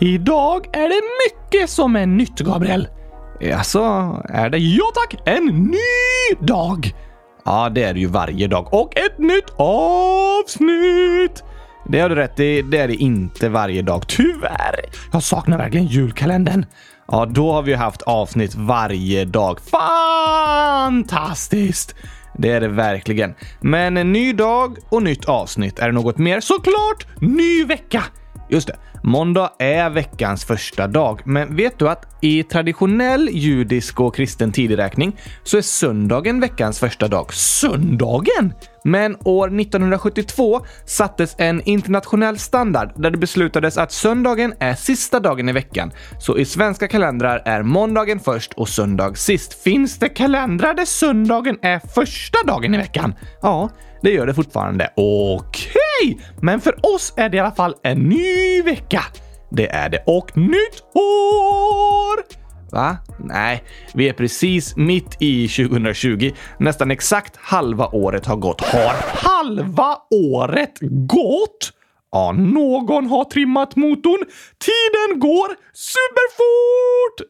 Idag 0.00 0.66
är 0.72 0.88
det 0.88 1.02
mycket 1.26 1.70
som 1.70 1.96
är 1.96 2.06
nytt, 2.06 2.38
Gabriel. 2.38 2.88
Alltså, 3.56 3.78
är 4.28 4.50
det? 4.50 4.58
Ja 4.58 4.84
tack! 4.94 5.14
En 5.24 5.44
ny 5.46 5.76
dag! 6.46 6.94
Ja, 7.44 7.68
det 7.68 7.82
är 7.82 7.94
det 7.94 8.00
ju 8.00 8.06
varje 8.06 8.46
dag. 8.46 8.74
Och 8.74 8.96
ett 8.96 9.18
nytt 9.18 9.50
avsnitt! 9.56 11.44
Det 11.88 12.00
har 12.00 12.08
du 12.08 12.14
rätt 12.14 12.40
i. 12.40 12.62
Det 12.62 12.78
är 12.78 12.88
det 12.88 12.94
inte 12.94 13.48
varje 13.48 13.82
dag. 13.82 14.06
Tyvärr. 14.08 14.80
Jag 15.12 15.22
saknar 15.22 15.58
verkligen 15.58 15.86
julkalendern. 15.86 16.66
Ja, 17.08 17.26
då 17.26 17.52
har 17.52 17.62
vi 17.62 17.74
haft 17.74 18.02
avsnitt 18.02 18.54
varje 18.54 19.24
dag. 19.24 19.58
Fantastiskt! 20.90 21.94
Det 22.38 22.52
är 22.52 22.60
det 22.60 22.68
verkligen. 22.68 23.34
Men 23.60 23.96
en 23.96 24.12
ny 24.12 24.32
dag 24.32 24.78
och 24.88 25.02
nytt 25.02 25.24
avsnitt. 25.24 25.78
Är 25.78 25.86
det 25.86 25.92
något 25.92 26.18
mer? 26.18 26.40
Såklart! 26.40 27.06
Ny 27.20 27.64
vecka! 27.64 28.04
Just 28.48 28.66
det. 28.66 28.76
Måndag 29.02 29.52
är 29.58 29.90
veckans 29.90 30.44
första 30.44 30.86
dag, 30.86 31.20
men 31.24 31.56
vet 31.56 31.78
du 31.78 31.88
att 31.88 32.06
i 32.20 32.42
traditionell 32.42 33.28
judisk 33.32 34.00
och 34.00 34.14
kristen 34.14 34.52
tideräkning 34.52 35.16
så 35.42 35.58
är 35.58 35.62
söndagen 35.62 36.40
veckans 36.40 36.78
första 36.78 37.08
dag. 37.08 37.34
Söndagen! 37.34 38.54
Men 38.84 39.16
år 39.24 39.60
1972 39.60 40.60
sattes 40.86 41.34
en 41.38 41.62
internationell 41.62 42.38
standard 42.38 42.92
där 42.96 43.10
det 43.10 43.18
beslutades 43.18 43.78
att 43.78 43.92
söndagen 43.92 44.54
är 44.60 44.74
sista 44.74 45.20
dagen 45.20 45.48
i 45.48 45.52
veckan. 45.52 45.92
Så 46.20 46.38
i 46.38 46.44
svenska 46.44 46.88
kalendrar 46.88 47.42
är 47.44 47.62
måndagen 47.62 48.20
först 48.20 48.52
och 48.52 48.68
söndag 48.68 49.14
sist. 49.14 49.62
Finns 49.62 49.98
det 49.98 50.08
kalendrar 50.08 50.74
där 50.74 50.84
söndagen 50.84 51.58
är 51.62 51.78
första 51.94 52.38
dagen 52.46 52.74
i 52.74 52.78
veckan? 52.78 53.14
Ja, 53.42 53.70
det 54.02 54.10
gör 54.10 54.26
det 54.26 54.34
fortfarande. 54.34 54.92
Okej! 54.96 55.70
Okay. 55.70 55.87
Men 56.42 56.60
för 56.60 56.94
oss 56.94 57.12
är 57.16 57.28
det 57.28 57.36
i 57.36 57.40
alla 57.40 57.52
fall 57.52 57.74
en 57.82 57.98
ny 57.98 58.62
vecka. 58.62 59.04
Det 59.50 59.68
är 59.68 59.88
det. 59.88 60.02
Och 60.06 60.36
nytt 60.36 60.82
år! 60.94 62.38
Va? 62.72 62.96
Nej, 63.18 63.64
vi 63.94 64.08
är 64.08 64.12
precis 64.12 64.76
mitt 64.76 65.16
i 65.22 65.48
2020. 65.48 66.30
Nästan 66.58 66.90
exakt 66.90 67.36
halva 67.36 67.86
året 67.86 68.26
har 68.26 68.36
gått. 68.36 68.60
Har 68.60 68.94
halva 69.28 69.96
året 70.10 70.78
gått? 71.06 71.72
Ja, 72.12 72.32
någon 72.32 73.06
har 73.06 73.24
trimmat 73.24 73.76
motorn. 73.76 74.24
Tiden 74.58 75.20
går 75.20 75.48
superfort! 75.72 77.20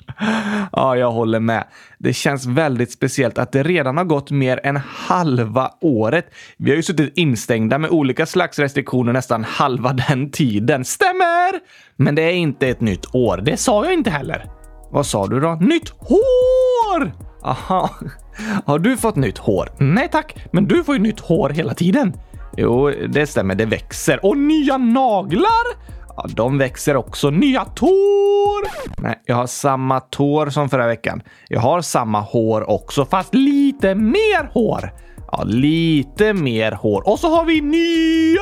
ja, 0.71 0.95
jag 0.95 1.11
håller 1.11 1.39
med. 1.39 1.63
Det 1.97 2.13
känns 2.13 2.45
väldigt 2.45 2.91
speciellt 2.91 3.37
att 3.37 3.51
det 3.51 3.63
redan 3.63 3.97
har 3.97 4.03
gått 4.03 4.31
mer 4.31 4.59
än 4.63 4.77
halva 4.85 5.71
året. 5.81 6.25
Vi 6.57 6.69
har 6.69 6.75
ju 6.75 6.83
suttit 6.83 7.17
instängda 7.17 7.77
med 7.77 7.89
olika 7.89 8.25
slags 8.25 8.59
restriktioner 8.59 9.13
nästan 9.13 9.43
halva 9.43 9.93
den 10.07 10.31
tiden. 10.31 10.85
Stämmer! 10.85 11.51
Men 11.95 12.15
det 12.15 12.21
är 12.21 12.33
inte 12.33 12.67
ett 12.67 12.81
nytt 12.81 13.15
år. 13.15 13.37
Det 13.37 13.57
sa 13.57 13.85
jag 13.85 13.93
inte 13.93 14.09
heller. 14.09 14.45
Vad 14.91 15.05
sa 15.05 15.27
du 15.27 15.39
då? 15.39 15.57
Nytt 15.61 15.89
hår! 15.89 17.11
Aha. 17.43 17.89
Har 18.65 18.79
du 18.79 18.97
fått 18.97 19.15
nytt 19.15 19.37
hår? 19.37 19.69
Nej 19.77 20.09
tack, 20.11 20.35
men 20.51 20.65
du 20.65 20.83
får 20.83 20.95
ju 20.95 21.01
nytt 21.01 21.19
hår 21.19 21.49
hela 21.49 21.73
tiden. 21.73 22.13
Jo, 22.57 22.91
det 23.09 23.27
stämmer. 23.27 23.55
Det 23.55 23.65
växer. 23.65 24.25
Och 24.25 24.37
nya 24.37 24.77
naglar! 24.77 25.91
Ja, 26.17 26.25
de 26.35 26.57
växer 26.57 26.95
också. 26.95 27.29
Nya 27.29 27.65
tår! 27.65 29.01
Nej, 29.01 29.21
jag 29.25 29.35
har 29.35 29.47
samma 29.47 29.99
tår 29.99 30.49
som 30.49 30.69
förra 30.69 30.87
veckan. 30.87 31.21
Jag 31.47 31.59
har 31.59 31.81
samma 31.81 32.19
hår 32.19 32.69
också, 32.69 33.05
fast 33.05 33.35
lite 33.35 33.95
mer 33.95 34.49
hår. 34.53 34.93
Ja, 35.31 35.43
lite 35.43 36.33
mer 36.33 36.71
hår. 36.71 37.07
Och 37.07 37.19
så 37.19 37.35
har 37.35 37.45
vi 37.45 37.61
nya 37.61 38.41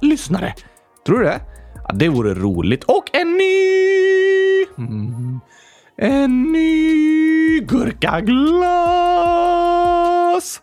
lyssnare. 0.00 0.54
Tror 1.06 1.18
du 1.18 1.24
det? 1.24 1.40
Ja, 1.88 1.94
det 1.94 2.08
vore 2.08 2.34
roligt. 2.34 2.84
Och 2.84 3.04
en 3.12 3.32
ny... 3.32 4.64
Mm. 4.78 5.40
En 5.98 6.52
ny 6.52 7.60
gurkaglas! 7.60 10.60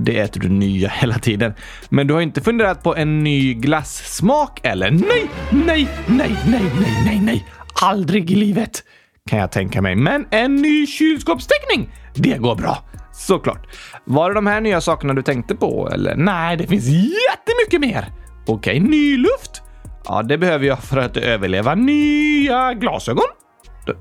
Det 0.00 0.18
äter 0.18 0.40
du 0.40 0.48
nya 0.48 0.88
hela 0.88 1.18
tiden. 1.18 1.54
Men 1.88 2.06
du 2.06 2.14
har 2.14 2.20
inte 2.20 2.40
funderat 2.40 2.82
på 2.82 2.96
en 2.96 3.24
ny 3.24 3.54
glassmak 3.54 4.60
eller? 4.62 4.90
Nej, 4.90 5.30
nej, 5.50 5.88
nej, 6.06 6.36
nej, 6.46 6.62
nej, 6.80 7.02
nej, 7.04 7.20
nej. 7.22 7.46
Aldrig 7.82 8.30
i 8.30 8.34
livet 8.34 8.82
kan 9.30 9.38
jag 9.38 9.52
tänka 9.52 9.82
mig. 9.82 9.96
Men 9.96 10.26
en 10.30 10.56
ny 10.56 10.86
kylskåpsteckning, 10.86 11.90
det 12.14 12.38
går 12.38 12.54
bra. 12.54 12.78
Såklart. 13.12 13.66
Var 14.04 14.28
det 14.30 14.34
de 14.34 14.46
här 14.46 14.60
nya 14.60 14.80
sakerna 14.80 15.14
du 15.14 15.22
tänkte 15.22 15.54
på? 15.54 15.88
Eller 15.92 16.16
nej, 16.16 16.56
det 16.56 16.66
finns 16.66 16.86
jättemycket 16.86 17.80
mer. 17.80 18.06
Okej, 18.46 18.80
ny 18.80 19.16
luft? 19.16 19.62
Ja, 20.04 20.22
det 20.22 20.38
behöver 20.38 20.66
jag 20.66 20.78
för 20.78 20.96
att 20.96 21.16
överleva. 21.16 21.74
Nya 21.74 22.74
glasögon? 22.74 23.24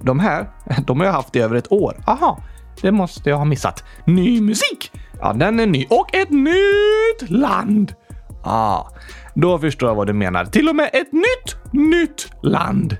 De 0.01 0.19
här, 0.19 0.49
de 0.87 0.99
har 0.99 1.05
jag 1.05 1.13
haft 1.13 1.35
i 1.35 1.39
över 1.39 1.55
ett 1.55 1.71
år. 1.71 2.03
Aha, 2.07 2.43
det 2.81 2.91
måste 2.91 3.29
jag 3.29 3.37
ha 3.37 3.45
missat. 3.45 3.83
Ny 4.05 4.41
musik? 4.41 4.91
Ja, 5.21 5.33
den 5.33 5.59
är 5.59 5.67
ny. 5.67 5.85
Och 5.89 6.15
ett 6.15 6.29
nytt 6.29 7.29
land! 7.29 7.93
Ah, 8.43 8.85
då 9.35 9.59
förstår 9.59 9.89
jag 9.89 9.95
vad 9.95 10.07
du 10.07 10.13
menar. 10.13 10.45
Till 10.45 10.69
och 10.69 10.75
med 10.75 10.89
ett 10.93 11.13
nytt, 11.13 11.73
nytt 11.73 12.31
land. 12.43 12.97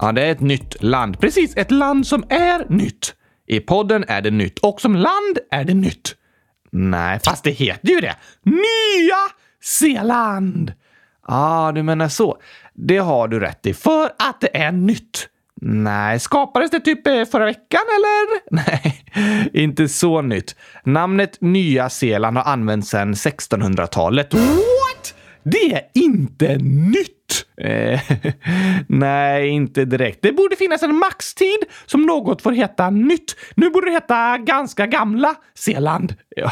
Ja, 0.00 0.12
det 0.12 0.22
är 0.22 0.32
ett 0.32 0.40
nytt 0.40 0.82
land. 0.82 1.20
Precis, 1.20 1.56
ett 1.56 1.70
land 1.70 2.06
som 2.06 2.24
är 2.28 2.66
nytt. 2.68 3.14
I 3.46 3.60
podden 3.60 4.04
är 4.08 4.22
det 4.22 4.30
nytt 4.30 4.58
och 4.58 4.80
som 4.80 4.96
land 4.96 5.38
är 5.50 5.64
det 5.64 5.74
nytt. 5.74 6.14
Nej, 6.72 7.20
fast 7.24 7.44
det 7.44 7.50
heter 7.50 7.88
ju 7.88 8.00
det. 8.00 8.16
Nya 8.42 9.16
Zeeland! 9.62 10.72
Ja, 11.28 11.66
ah, 11.68 11.72
du 11.72 11.82
menar 11.82 12.08
så. 12.08 12.36
Det 12.74 12.98
har 12.98 13.28
du 13.28 13.40
rätt 13.40 13.66
i, 13.66 13.74
för 13.74 14.04
att 14.04 14.40
det 14.40 14.56
är 14.56 14.72
nytt. 14.72 15.28
Nej, 15.62 16.20
skapades 16.20 16.70
det 16.70 16.80
typ 16.80 17.06
eh, 17.06 17.24
förra 17.24 17.44
veckan 17.44 17.80
eller? 17.96 18.40
Nej, 18.50 19.04
inte 19.52 19.88
så 19.88 20.22
nytt. 20.22 20.56
Namnet 20.84 21.40
Nya 21.40 21.90
Zeeland 21.90 22.36
har 22.36 22.44
använts 22.44 22.90
sedan 22.90 23.14
1600-talet. 23.14 24.34
What? 24.34 25.14
Det 25.42 25.74
är 25.74 25.82
inte 25.94 26.58
nytt! 26.58 27.46
Eh, 27.60 28.00
nej, 28.88 29.48
inte 29.48 29.84
direkt. 29.84 30.18
Det 30.22 30.32
borde 30.32 30.56
finnas 30.56 30.82
en 30.82 30.96
maxtid 30.96 31.58
som 31.86 32.02
något 32.02 32.42
får 32.42 32.52
heta 32.52 32.90
nytt. 32.90 33.36
Nu 33.54 33.70
borde 33.70 33.86
det 33.86 33.92
heta 33.92 34.38
ganska 34.38 34.86
gamla 34.86 35.34
Zeeland. 35.54 36.14
Ja. 36.36 36.50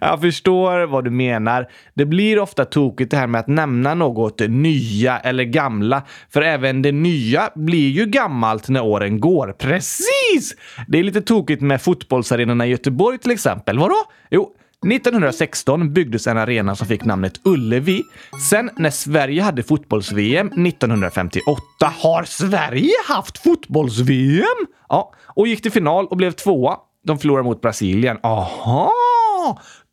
Jag 0.00 0.20
förstår 0.20 0.86
vad 0.86 1.04
du 1.04 1.10
menar. 1.10 1.68
Det 1.94 2.04
blir 2.04 2.38
ofta 2.38 2.64
tokigt 2.64 3.10
det 3.10 3.16
här 3.16 3.26
med 3.26 3.38
att 3.38 3.48
nämna 3.48 3.94
något 3.94 4.40
nya 4.48 5.18
eller 5.18 5.44
gamla, 5.44 6.02
för 6.30 6.42
även 6.42 6.82
det 6.82 6.92
nya 6.92 7.50
blir 7.54 7.90
ju 7.90 8.06
gammalt 8.06 8.68
när 8.68 8.84
åren 8.84 9.20
går. 9.20 9.54
Precis! 9.58 10.54
Det 10.88 10.98
är 10.98 11.02
lite 11.02 11.20
tokigt 11.20 11.62
med 11.62 11.82
fotbollsarenorna 11.82 12.66
i 12.66 12.70
Göteborg 12.70 13.18
till 13.18 13.30
exempel. 13.30 13.78
Vadå? 13.78 13.96
Jo, 14.30 14.52
1916 14.92 15.92
byggdes 15.92 16.26
en 16.26 16.38
arena 16.38 16.76
som 16.76 16.86
fick 16.86 17.04
namnet 17.04 17.40
Ullevi. 17.44 18.02
Sen 18.50 18.70
när 18.76 18.90
Sverige 18.90 19.42
hade 19.42 19.62
fotbolls-VM 19.62 20.46
1958 20.46 21.62
har 22.02 22.24
Sverige 22.24 22.92
haft 23.08 23.38
fotbolls-VM? 23.38 24.66
Ja, 24.88 25.12
och 25.26 25.48
gick 25.48 25.62
till 25.62 25.72
final 25.72 26.06
och 26.06 26.16
blev 26.16 26.30
tvåa. 26.30 26.76
De 27.04 27.18
förlorade 27.18 27.44
mot 27.44 27.60
Brasilien. 27.60 28.18
Aha! 28.22 28.92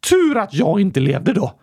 Tur 0.09 0.37
att 0.37 0.53
jag 0.53 0.79
inte 0.79 0.99
levde 0.99 1.33
då. 1.33 1.53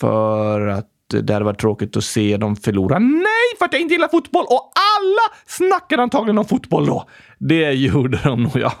För 0.00 0.66
att 0.66 0.86
det 1.12 1.32
hade 1.32 1.44
varit 1.44 1.60
tråkigt 1.60 1.96
att 1.96 2.04
se 2.04 2.36
dem 2.36 2.56
förlora. 2.56 2.98
Nej, 2.98 3.58
för 3.58 3.64
att 3.64 3.72
jag 3.72 3.82
inte 3.82 3.94
gillar 3.94 4.08
fotboll! 4.08 4.44
Och 4.44 4.72
alla 4.98 5.36
snackade 5.46 6.02
antagligen 6.02 6.38
om 6.38 6.44
fotboll 6.44 6.86
då. 6.86 7.04
Det 7.38 7.72
gjorde 7.72 8.20
de 8.24 8.42
nog, 8.42 8.56
ja. 8.56 8.72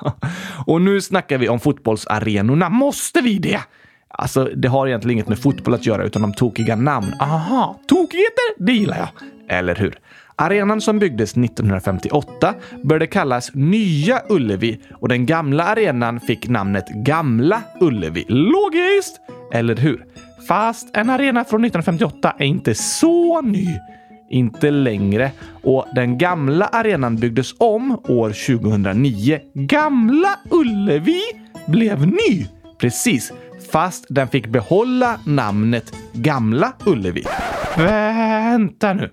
Och 0.66 0.82
nu 0.82 1.00
snackar 1.00 1.38
vi 1.38 1.48
om 1.48 1.60
fotbollsarenorna. 1.60 2.68
Måste 2.68 3.20
vi 3.20 3.38
det? 3.38 3.60
Alltså, 4.08 4.44
det 4.44 4.68
har 4.68 4.86
egentligen 4.86 5.12
inget 5.12 5.28
med 5.28 5.42
fotboll 5.42 5.74
att 5.74 5.86
göra, 5.86 6.04
utan 6.04 6.24
om 6.24 6.34
tokiga 6.34 6.76
namn. 6.76 7.14
Aha, 7.20 7.80
tokigheter, 7.88 8.64
det 8.64 8.72
gillar 8.72 8.98
jag. 8.98 9.08
Eller 9.58 9.74
hur? 9.74 9.98
Arenan 10.40 10.80
som 10.80 10.98
byggdes 10.98 11.30
1958 11.30 12.54
började 12.82 13.06
kallas 13.06 13.50
Nya 13.54 14.22
Ullevi 14.28 14.80
och 14.94 15.08
den 15.08 15.26
gamla 15.26 15.64
arenan 15.64 16.20
fick 16.20 16.48
namnet 16.48 16.88
Gamla 16.88 17.62
Ullevi. 17.80 18.24
Logiskt! 18.28 19.20
Eller 19.52 19.76
hur? 19.76 20.04
Fast 20.48 20.96
en 20.96 21.10
arena 21.10 21.44
från 21.44 21.64
1958 21.64 22.34
är 22.38 22.44
inte 22.44 22.74
så 22.74 23.40
ny. 23.40 23.66
Inte 24.30 24.70
längre. 24.70 25.30
Och 25.62 25.86
den 25.94 26.18
gamla 26.18 26.66
arenan 26.66 27.16
byggdes 27.16 27.54
om 27.58 27.92
år 28.08 28.58
2009. 28.58 29.40
Gamla 29.54 30.38
Ullevi 30.50 31.20
blev 31.66 32.06
ny. 32.06 32.46
Precis, 32.78 33.32
fast 33.72 34.06
den 34.08 34.28
fick 34.28 34.46
behålla 34.46 35.20
namnet 35.26 35.92
Gamla 36.12 36.72
Ullevi. 36.86 37.24
Vänta 37.76 38.92
nu. 38.92 39.10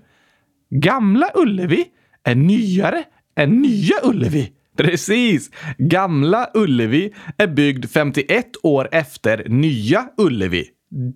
Gamla 0.70 1.30
Ullevi 1.34 1.84
är 2.24 2.34
nyare 2.34 3.04
än 3.36 3.62
Nya 3.62 3.94
Ullevi. 4.02 4.52
Precis! 4.76 5.50
Gamla 5.78 6.50
Ullevi 6.54 7.14
är 7.38 7.46
byggd 7.46 7.86
51 7.90 8.46
år 8.62 8.88
efter 8.92 9.48
Nya 9.48 10.08
Ullevi. 10.16 10.64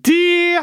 Det 0.03 0.55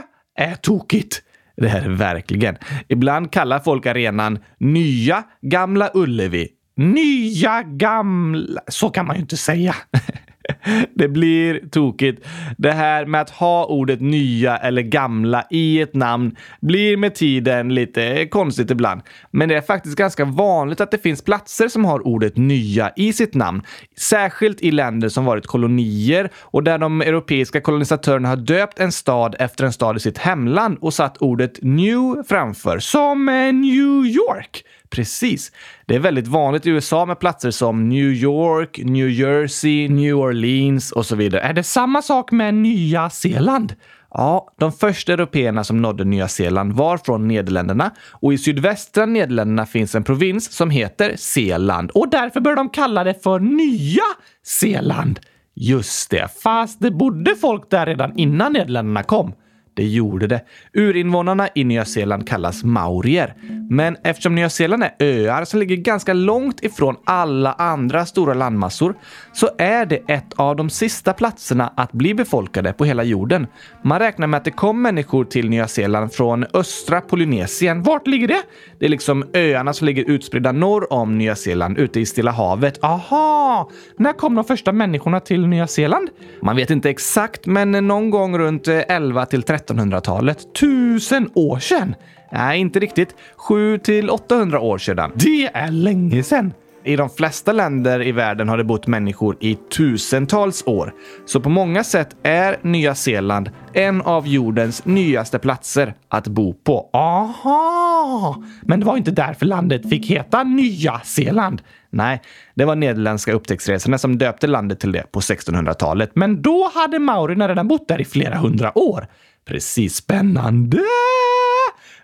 är 0.44 0.54
tokigt! 0.54 1.22
Det 1.56 1.68
är 1.68 1.88
det 1.88 1.94
verkligen. 1.94 2.56
Ibland 2.88 3.32
kallar 3.32 3.58
folk 3.58 3.86
arenan 3.86 4.38
Nya 4.58 5.24
Gamla 5.40 5.90
Ullevi. 5.94 6.48
Nya 6.76 7.62
Gamla... 7.62 8.60
Så 8.68 8.90
kan 8.90 9.06
man 9.06 9.16
ju 9.16 9.22
inte 9.22 9.36
säga. 9.36 9.74
Det 10.94 11.08
blir 11.08 11.68
tokigt. 11.70 12.26
Det 12.58 12.72
här 12.72 13.06
med 13.06 13.20
att 13.20 13.30
ha 13.30 13.66
ordet 13.66 14.00
nya 14.00 14.56
eller 14.56 14.82
gamla 14.82 15.44
i 15.50 15.80
ett 15.80 15.94
namn 15.94 16.36
blir 16.60 16.96
med 16.96 17.14
tiden 17.14 17.74
lite 17.74 18.26
konstigt 18.26 18.70
ibland. 18.70 19.00
Men 19.30 19.48
det 19.48 19.56
är 19.56 19.60
faktiskt 19.60 19.96
ganska 19.96 20.24
vanligt 20.24 20.80
att 20.80 20.90
det 20.90 20.98
finns 20.98 21.22
platser 21.22 21.68
som 21.68 21.84
har 21.84 22.06
ordet 22.06 22.36
nya 22.36 22.92
i 22.96 23.12
sitt 23.12 23.34
namn. 23.34 23.62
Särskilt 23.96 24.60
i 24.60 24.70
länder 24.70 25.08
som 25.08 25.24
varit 25.24 25.46
kolonier 25.46 26.30
och 26.36 26.64
där 26.64 26.78
de 26.78 27.00
europeiska 27.00 27.60
kolonisatörerna 27.60 28.28
har 28.28 28.36
döpt 28.36 28.78
en 28.78 28.92
stad 28.92 29.36
efter 29.38 29.64
en 29.64 29.72
stad 29.72 29.96
i 29.96 30.00
sitt 30.00 30.18
hemland 30.18 30.78
och 30.80 30.94
satt 30.94 31.16
ordet 31.18 31.58
new 31.62 32.22
framför, 32.28 32.78
som 32.78 33.28
eh, 33.28 33.34
New 33.52 34.06
York. 34.06 34.64
Precis. 34.90 35.52
Det 35.86 35.94
är 35.94 35.98
väldigt 35.98 36.26
vanligt 36.26 36.66
i 36.66 36.70
USA 36.70 37.06
med 37.06 37.18
platser 37.18 37.50
som 37.50 37.88
New 37.88 38.12
York, 38.12 38.80
New 38.84 39.08
Jersey, 39.08 39.88
New 39.88 40.14
Orleans 40.14 40.92
och 40.92 41.06
så 41.06 41.16
vidare. 41.16 41.42
Är 41.42 41.52
det 41.52 41.62
samma 41.62 42.02
sak 42.02 42.32
med 42.32 42.54
Nya 42.54 43.10
Zeeland? 43.10 43.74
Ja, 44.10 44.54
de 44.58 44.72
första 44.72 45.12
européerna 45.12 45.64
som 45.64 45.82
nådde 45.82 46.04
Nya 46.04 46.28
Zeeland 46.28 46.72
var 46.72 46.98
från 46.98 47.28
Nederländerna 47.28 47.90
och 48.10 48.32
i 48.32 48.38
sydvästra 48.38 49.06
Nederländerna 49.06 49.66
finns 49.66 49.94
en 49.94 50.04
provins 50.04 50.52
som 50.52 50.70
heter 50.70 51.16
Zeeland 51.16 51.90
och 51.90 52.10
därför 52.10 52.40
bör 52.40 52.56
de 52.56 52.68
kalla 52.68 53.04
det 53.04 53.22
för 53.22 53.38
Nya 53.38 54.02
Zeeland. 54.46 55.20
Just 55.54 56.10
det, 56.10 56.28
fast 56.42 56.80
det 56.80 56.90
bodde 56.90 57.36
folk 57.36 57.70
där 57.70 57.86
redan 57.86 58.18
innan 58.18 58.52
Nederländerna 58.52 59.02
kom. 59.02 59.32
Det 59.80 59.86
gjorde 59.86 60.26
det. 60.26 60.40
Urinvånarna 60.72 61.48
i 61.54 61.64
Nya 61.64 61.84
Zeeland 61.84 62.28
kallas 62.28 62.64
maorier. 62.64 63.34
Men 63.70 63.96
eftersom 64.04 64.34
Nya 64.34 64.50
Zeeland 64.50 64.82
är 64.82 64.92
öar 64.98 65.44
som 65.44 65.60
ligger 65.60 65.76
ganska 65.76 66.12
långt 66.12 66.64
ifrån 66.64 66.96
alla 67.04 67.52
andra 67.52 68.06
stora 68.06 68.34
landmassor 68.34 68.94
så 69.32 69.48
är 69.58 69.86
det 69.86 69.96
ett 70.08 70.32
av 70.36 70.56
de 70.56 70.70
sista 70.70 71.12
platserna 71.12 71.72
att 71.76 71.92
bli 71.92 72.14
befolkade 72.14 72.72
på 72.72 72.84
hela 72.84 73.04
jorden. 73.04 73.46
Man 73.84 73.98
räknar 73.98 74.26
med 74.26 74.38
att 74.38 74.44
det 74.44 74.50
kom 74.50 74.82
människor 74.82 75.24
till 75.24 75.50
Nya 75.50 75.68
Zeeland 75.68 76.12
från 76.12 76.46
östra 76.54 77.00
Polynesien. 77.00 77.82
Vart 77.82 78.06
ligger 78.06 78.28
det? 78.28 78.42
Det 78.78 78.84
är 78.84 78.90
liksom 78.90 79.24
öarna 79.34 79.72
som 79.72 79.86
ligger 79.86 80.04
utspridda 80.04 80.52
norr 80.52 80.92
om 80.92 81.18
Nya 81.18 81.36
Zeeland 81.36 81.78
ute 81.78 82.00
i 82.00 82.06
Stilla 82.06 82.30
havet. 82.30 82.84
Aha! 82.84 83.70
När 83.96 84.12
kom 84.12 84.34
de 84.34 84.44
första 84.44 84.72
människorna 84.72 85.20
till 85.20 85.46
Nya 85.46 85.66
Zeeland? 85.66 86.08
Man 86.42 86.56
vet 86.56 86.70
inte 86.70 86.90
exakt, 86.90 87.46
men 87.46 87.70
någon 87.70 88.10
gång 88.10 88.38
runt 88.38 88.68
11 88.68 89.26
till 89.26 89.42
13 89.42 89.69
1300-talet. 89.70 90.54
Tusen 90.54 91.30
år 91.34 91.58
sedan! 91.58 91.94
Nej, 92.32 92.60
inte 92.60 92.78
riktigt. 92.78 93.14
7 93.36 93.78
till 93.78 94.10
800 94.10 94.60
år 94.60 94.78
sedan. 94.78 95.12
Det 95.14 95.46
är 95.46 95.70
länge 95.70 96.22
sedan! 96.22 96.52
I 96.84 96.96
de 96.96 97.10
flesta 97.10 97.52
länder 97.52 98.06
i 98.06 98.12
världen 98.12 98.48
har 98.48 98.56
det 98.56 98.64
bott 98.64 98.86
människor 98.86 99.36
i 99.40 99.54
tusentals 99.54 100.62
år. 100.66 100.94
Så 101.26 101.40
på 101.40 101.48
många 101.48 101.84
sätt 101.84 102.16
är 102.22 102.56
Nya 102.62 102.94
Zeeland 102.94 103.50
en 103.72 104.02
av 104.02 104.26
jordens 104.28 104.84
nyaste 104.84 105.38
platser 105.38 105.94
att 106.08 106.28
bo 106.28 106.54
på. 106.54 106.90
Aha! 106.92 108.42
Men 108.62 108.80
det 108.80 108.86
var 108.86 108.96
inte 108.96 109.10
därför 109.10 109.46
landet 109.46 109.90
fick 109.90 110.10
heta 110.10 110.44
Nya 110.44 111.00
Zeeland. 111.04 111.62
Nej, 111.90 112.22
det 112.54 112.64
var 112.64 112.76
nederländska 112.76 113.32
upptäcktsresorna 113.32 113.98
som 113.98 114.18
döpte 114.18 114.46
landet 114.46 114.80
till 114.80 114.92
det 114.92 115.12
på 115.12 115.20
1600-talet. 115.20 116.10
Men 116.14 116.42
då 116.42 116.70
hade 116.74 116.98
maurierna 116.98 117.48
redan 117.48 117.68
bott 117.68 117.88
där 117.88 118.00
i 118.00 118.04
flera 118.04 118.36
hundra 118.36 118.78
år. 118.78 119.06
Precis 119.44 119.96
spännande! 119.96 120.80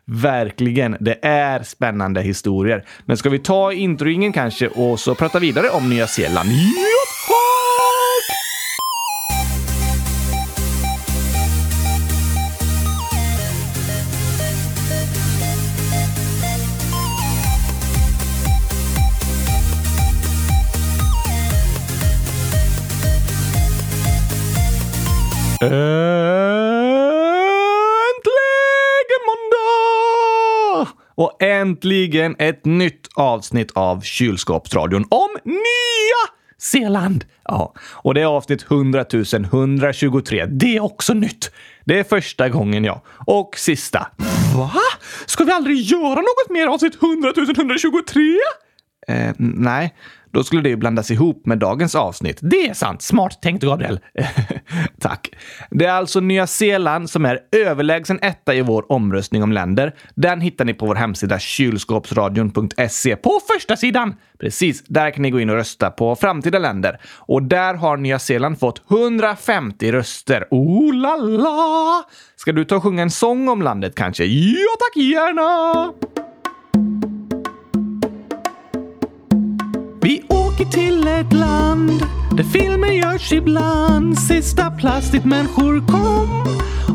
Verkligen, 0.05 0.97
det 1.01 1.19
är 1.23 1.63
spännande 1.63 2.23
historier. 2.23 2.85
Men 3.05 3.17
ska 3.17 3.31
vi 3.31 3.39
ta 3.39 3.73
introingen 3.73 4.33
kanske 4.33 4.69
och 4.69 5.01
så 5.01 5.15
prata 5.15 5.39
vidare 5.39 5.69
om 5.69 5.91
Nya 5.91 6.07
Zeeland? 6.07 6.49
Ja! 25.61 26.36
Och 31.17 31.43
äntligen 31.43 32.37
ett 32.39 32.65
nytt 32.65 33.09
avsnitt 33.15 33.71
av 33.75 34.01
Kylskåpsradion 34.01 35.05
om 35.11 35.29
Nya 35.45 36.37
Zeeland. 36.59 37.25
Ja, 37.45 37.75
och 37.93 38.15
det 38.15 38.21
är 38.21 38.27
avsnitt 38.27 38.67
100 38.71 39.05
123. 39.13 40.47
Det 40.47 40.77
är 40.77 40.83
också 40.83 41.15
nytt. 41.15 41.51
Det 41.85 41.99
är 41.99 42.05
första 42.05 42.49
gången, 42.49 42.85
ja. 42.85 43.03
Och 43.27 43.59
sista. 43.59 44.07
Va? 44.57 44.73
Ska 45.27 45.45
vi 45.45 45.53
aldrig 45.53 45.77
göra 45.81 46.21
något 46.21 46.51
mer 46.51 46.67
avsnitt 46.67 47.03
100 47.03 47.33
123? 47.37 48.23
Eh, 49.09 49.35
nej, 49.39 49.95
då 50.37 50.45
skulle 50.45 50.63
det 50.63 50.69
ju 50.69 50.77
blandas 50.77 51.11
ihop 51.11 51.47
med 51.47 51.59
dagens 51.59 51.95
avsnitt. 51.95 52.39
Det 52.41 52.69
är 52.69 52.75
sant. 52.75 53.03
Smart 53.03 53.43
tänkt, 53.43 53.65
Gabriel. 53.65 54.01
Tack. 55.01 55.31
Det 55.71 55.85
är 55.85 55.93
alltså 55.93 56.21
Nya 56.21 56.47
Zeeland 56.47 57.11
som 57.11 57.25
är 57.25 57.41
överlägsen 57.53 58.19
etta 58.23 58.55
i 58.55 58.63
vår 58.63 58.93
omröstning 58.93 59.43
om 59.43 59.53
länder. 59.53 59.95
Den 60.15 60.41
hittar 60.41 60.65
ni 60.65 60.75
på 60.75 60.87
vår 60.87 60.95
hemsida 60.95 61.39
kylskåpsradion.se 61.39 63.17
på 63.17 63.41
första 63.55 63.77
sidan. 63.77 64.15
Precis, 64.41 64.85
där 64.85 65.11
kan 65.11 65.23
ni 65.23 65.31
gå 65.31 65.41
in 65.41 65.51
och 65.51 65.57
rösta 65.57 65.91
på 65.91 66.17
framtida 66.17 66.59
länder. 66.59 67.01
Och 67.17 67.43
där 67.43 67.75
har 67.75 67.97
Nya 67.97 68.19
Zeeland 68.19 68.61
fått 68.61 68.91
150 68.91 69.93
röster. 69.93 70.47
Oh 70.51 70.95
la 70.95 71.17
la! 71.17 72.05
Ska 72.37 72.53
du 72.53 72.65
ta 72.65 72.77
och 72.77 72.83
sjunga 72.83 73.03
en 73.03 73.11
sång 73.11 73.49
om 73.49 73.63
landet 73.63 73.95
kanske? 73.95 74.25
Ja 74.25 74.77
tack, 74.79 75.03
gärna! 75.03 76.26
Vi 80.07 80.23
åker 80.29 80.65
till 80.65 81.09
ett 81.09 81.33
land 81.33 82.03
där 82.37 82.45
filmer 82.45 82.93
görs 82.93 83.33
ibland. 83.33 84.19
Sista 84.19 84.71
plastikmänniskor 84.71 85.87
kom. 85.87 86.47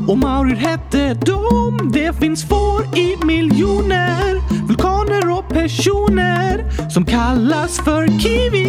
Och 0.08 0.18
maurier 0.18 0.56
hette 0.56 1.14
dom. 1.14 1.92
Det 1.94 2.20
finns 2.20 2.48
får 2.48 2.98
i 2.98 3.26
miljoner. 3.26 4.61
Vulkaner 4.72 5.38
och 5.38 5.50
personer 5.50 6.90
som 6.90 7.06
kallas 7.06 7.78
för 7.78 8.20
kiwi. 8.20 8.68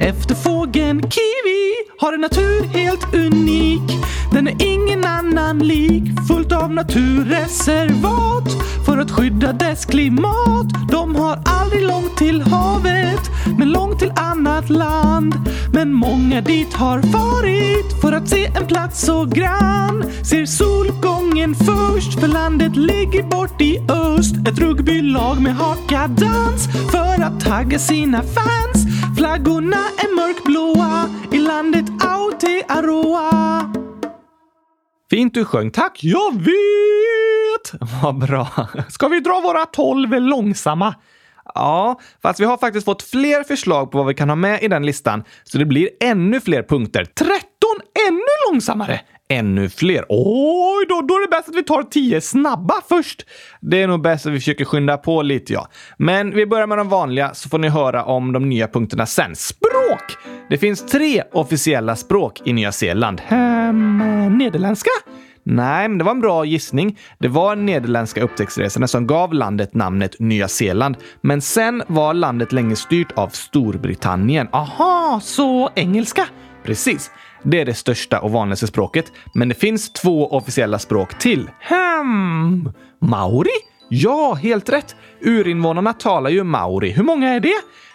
Efter 0.00 0.34
fågeln 0.34 1.00
kiwi 1.00 1.74
har 1.98 2.12
en 2.12 2.20
natur 2.20 2.64
helt 2.64 3.14
unik. 3.14 3.98
Den 4.32 4.48
är 4.48 4.56
ingen 4.58 5.04
annan 5.04 5.58
lik. 5.58 6.02
Fullt 6.28 6.52
av 6.52 6.72
naturreservat 6.72 8.48
för 8.86 8.98
att 8.98 9.10
skydda 9.10 9.52
dess 9.52 9.86
klimat. 9.86 10.66
De 10.90 11.16
har 11.16 11.42
aldrig 11.44 11.82
långt 11.82 12.16
till 12.16 12.42
havet, 12.42 13.30
men 13.58 13.72
långt 13.72 13.98
till 13.98 14.12
annat 14.16 14.70
land. 14.70 15.34
Men 15.72 15.92
många 15.92 16.40
dit 16.40 16.74
har 16.74 17.02
farit 17.02 18.00
för 18.00 18.12
att 18.12 18.28
se 18.28 18.46
en 18.46 18.66
plats 18.66 19.00
så 19.06 19.24
grann. 19.24 20.04
Ser 20.22 20.46
solgången 20.46 21.54
först, 21.54 22.20
för 22.20 22.28
landet 22.28 22.76
ligger 22.76 23.22
bort 23.22 23.60
i 23.60 23.78
öst. 23.88 24.34
Ett 24.48 24.58
rugbylag 24.58 25.27
med 25.36 25.54
hakadans 25.54 26.68
för 26.90 27.22
att 27.22 27.40
tagga 27.40 27.78
sina 27.78 28.22
fans. 28.22 28.86
Flaggorna 29.18 29.76
är 29.76 30.14
mörkblåa 30.16 31.08
i 31.32 31.38
landet 31.38 31.84
Aotearoa. 32.04 33.72
Fint 35.10 35.34
du 35.34 35.44
sjöng. 35.44 35.70
Tack, 35.70 35.98
jag 36.02 36.32
vet! 36.32 37.90
Vad 38.02 38.18
bra. 38.18 38.48
Ska 38.88 39.08
vi 39.08 39.20
dra 39.20 39.40
våra 39.40 39.66
tolv 39.66 40.12
långsamma? 40.12 40.94
Ja, 41.54 42.00
fast 42.22 42.40
vi 42.40 42.44
har 42.44 42.56
faktiskt 42.56 42.84
fått 42.84 43.02
fler 43.02 43.44
förslag 43.44 43.90
på 43.90 43.98
vad 43.98 44.06
vi 44.06 44.14
kan 44.14 44.28
ha 44.28 44.36
med 44.36 44.62
i 44.62 44.68
den 44.68 44.86
listan, 44.86 45.24
så 45.44 45.58
det 45.58 45.64
blir 45.64 45.88
ännu 46.00 46.40
fler 46.40 46.62
punkter. 46.62 47.04
13 47.04 47.30
ännu 48.08 48.50
långsammare! 48.50 49.00
Ännu 49.30 49.68
fler. 49.68 50.04
Oj 50.08 50.86
då, 50.88 51.00
då 51.08 51.14
är 51.14 51.26
det 51.26 51.30
bäst 51.36 51.48
att 51.48 51.54
vi 51.54 51.62
tar 51.62 51.82
tio 51.82 52.20
snabba 52.20 52.74
först. 52.88 53.26
Det 53.60 53.82
är 53.82 53.88
nog 53.88 54.02
bäst 54.02 54.26
att 54.26 54.32
vi 54.32 54.38
försöker 54.38 54.64
skynda 54.64 54.96
på 54.96 55.22
lite, 55.22 55.52
ja. 55.52 55.68
Men 55.96 56.34
vi 56.34 56.46
börjar 56.46 56.66
med 56.66 56.78
de 56.78 56.88
vanliga 56.88 57.34
så 57.34 57.48
får 57.48 57.58
ni 57.58 57.68
höra 57.68 58.04
om 58.04 58.32
de 58.32 58.48
nya 58.48 58.68
punkterna 58.68 59.06
sen. 59.06 59.36
Språk! 59.36 60.16
Det 60.50 60.58
finns 60.58 60.86
tre 60.86 61.22
officiella 61.32 61.96
språk 61.96 62.40
i 62.44 62.52
Nya 62.52 62.72
Zeeland. 62.72 63.22
Ehm, 63.28 64.38
nederländska? 64.38 64.90
Nej, 65.42 65.88
men 65.88 65.98
det 65.98 66.04
var 66.04 66.12
en 66.12 66.20
bra 66.20 66.44
gissning. 66.44 66.98
Det 67.18 67.28
var 67.28 67.56
nederländska 67.56 68.22
upptäcktsresorna 68.22 68.86
som 68.88 69.06
gav 69.06 69.34
landet 69.34 69.74
namnet 69.74 70.16
Nya 70.18 70.48
Zeeland. 70.48 70.96
Men 71.20 71.40
sen 71.40 71.82
var 71.86 72.14
landet 72.14 72.52
länge 72.52 72.76
styrt 72.76 73.12
av 73.12 73.28
Storbritannien. 73.28 74.48
Aha, 74.52 75.20
så 75.22 75.70
engelska? 75.74 76.26
Precis. 76.64 77.10
Det 77.42 77.60
är 77.60 77.64
det 77.64 77.74
största 77.74 78.20
och 78.20 78.30
vanligaste 78.30 78.66
språket, 78.66 79.12
men 79.34 79.48
det 79.48 79.54
finns 79.54 79.92
två 79.92 80.32
officiella 80.32 80.78
språk 80.78 81.18
till. 81.18 81.50
Hmm. 81.68 82.72
Maori? 83.00 83.50
Ja, 83.88 84.34
helt 84.34 84.68
rätt. 84.68 84.96
Urinvånarna 85.20 85.92
talar 85.92 86.30
ju 86.30 86.44
maori. 86.44 86.90
Hur 86.90 87.02
många 87.02 87.34
är 87.34 87.40
det? 87.40 87.54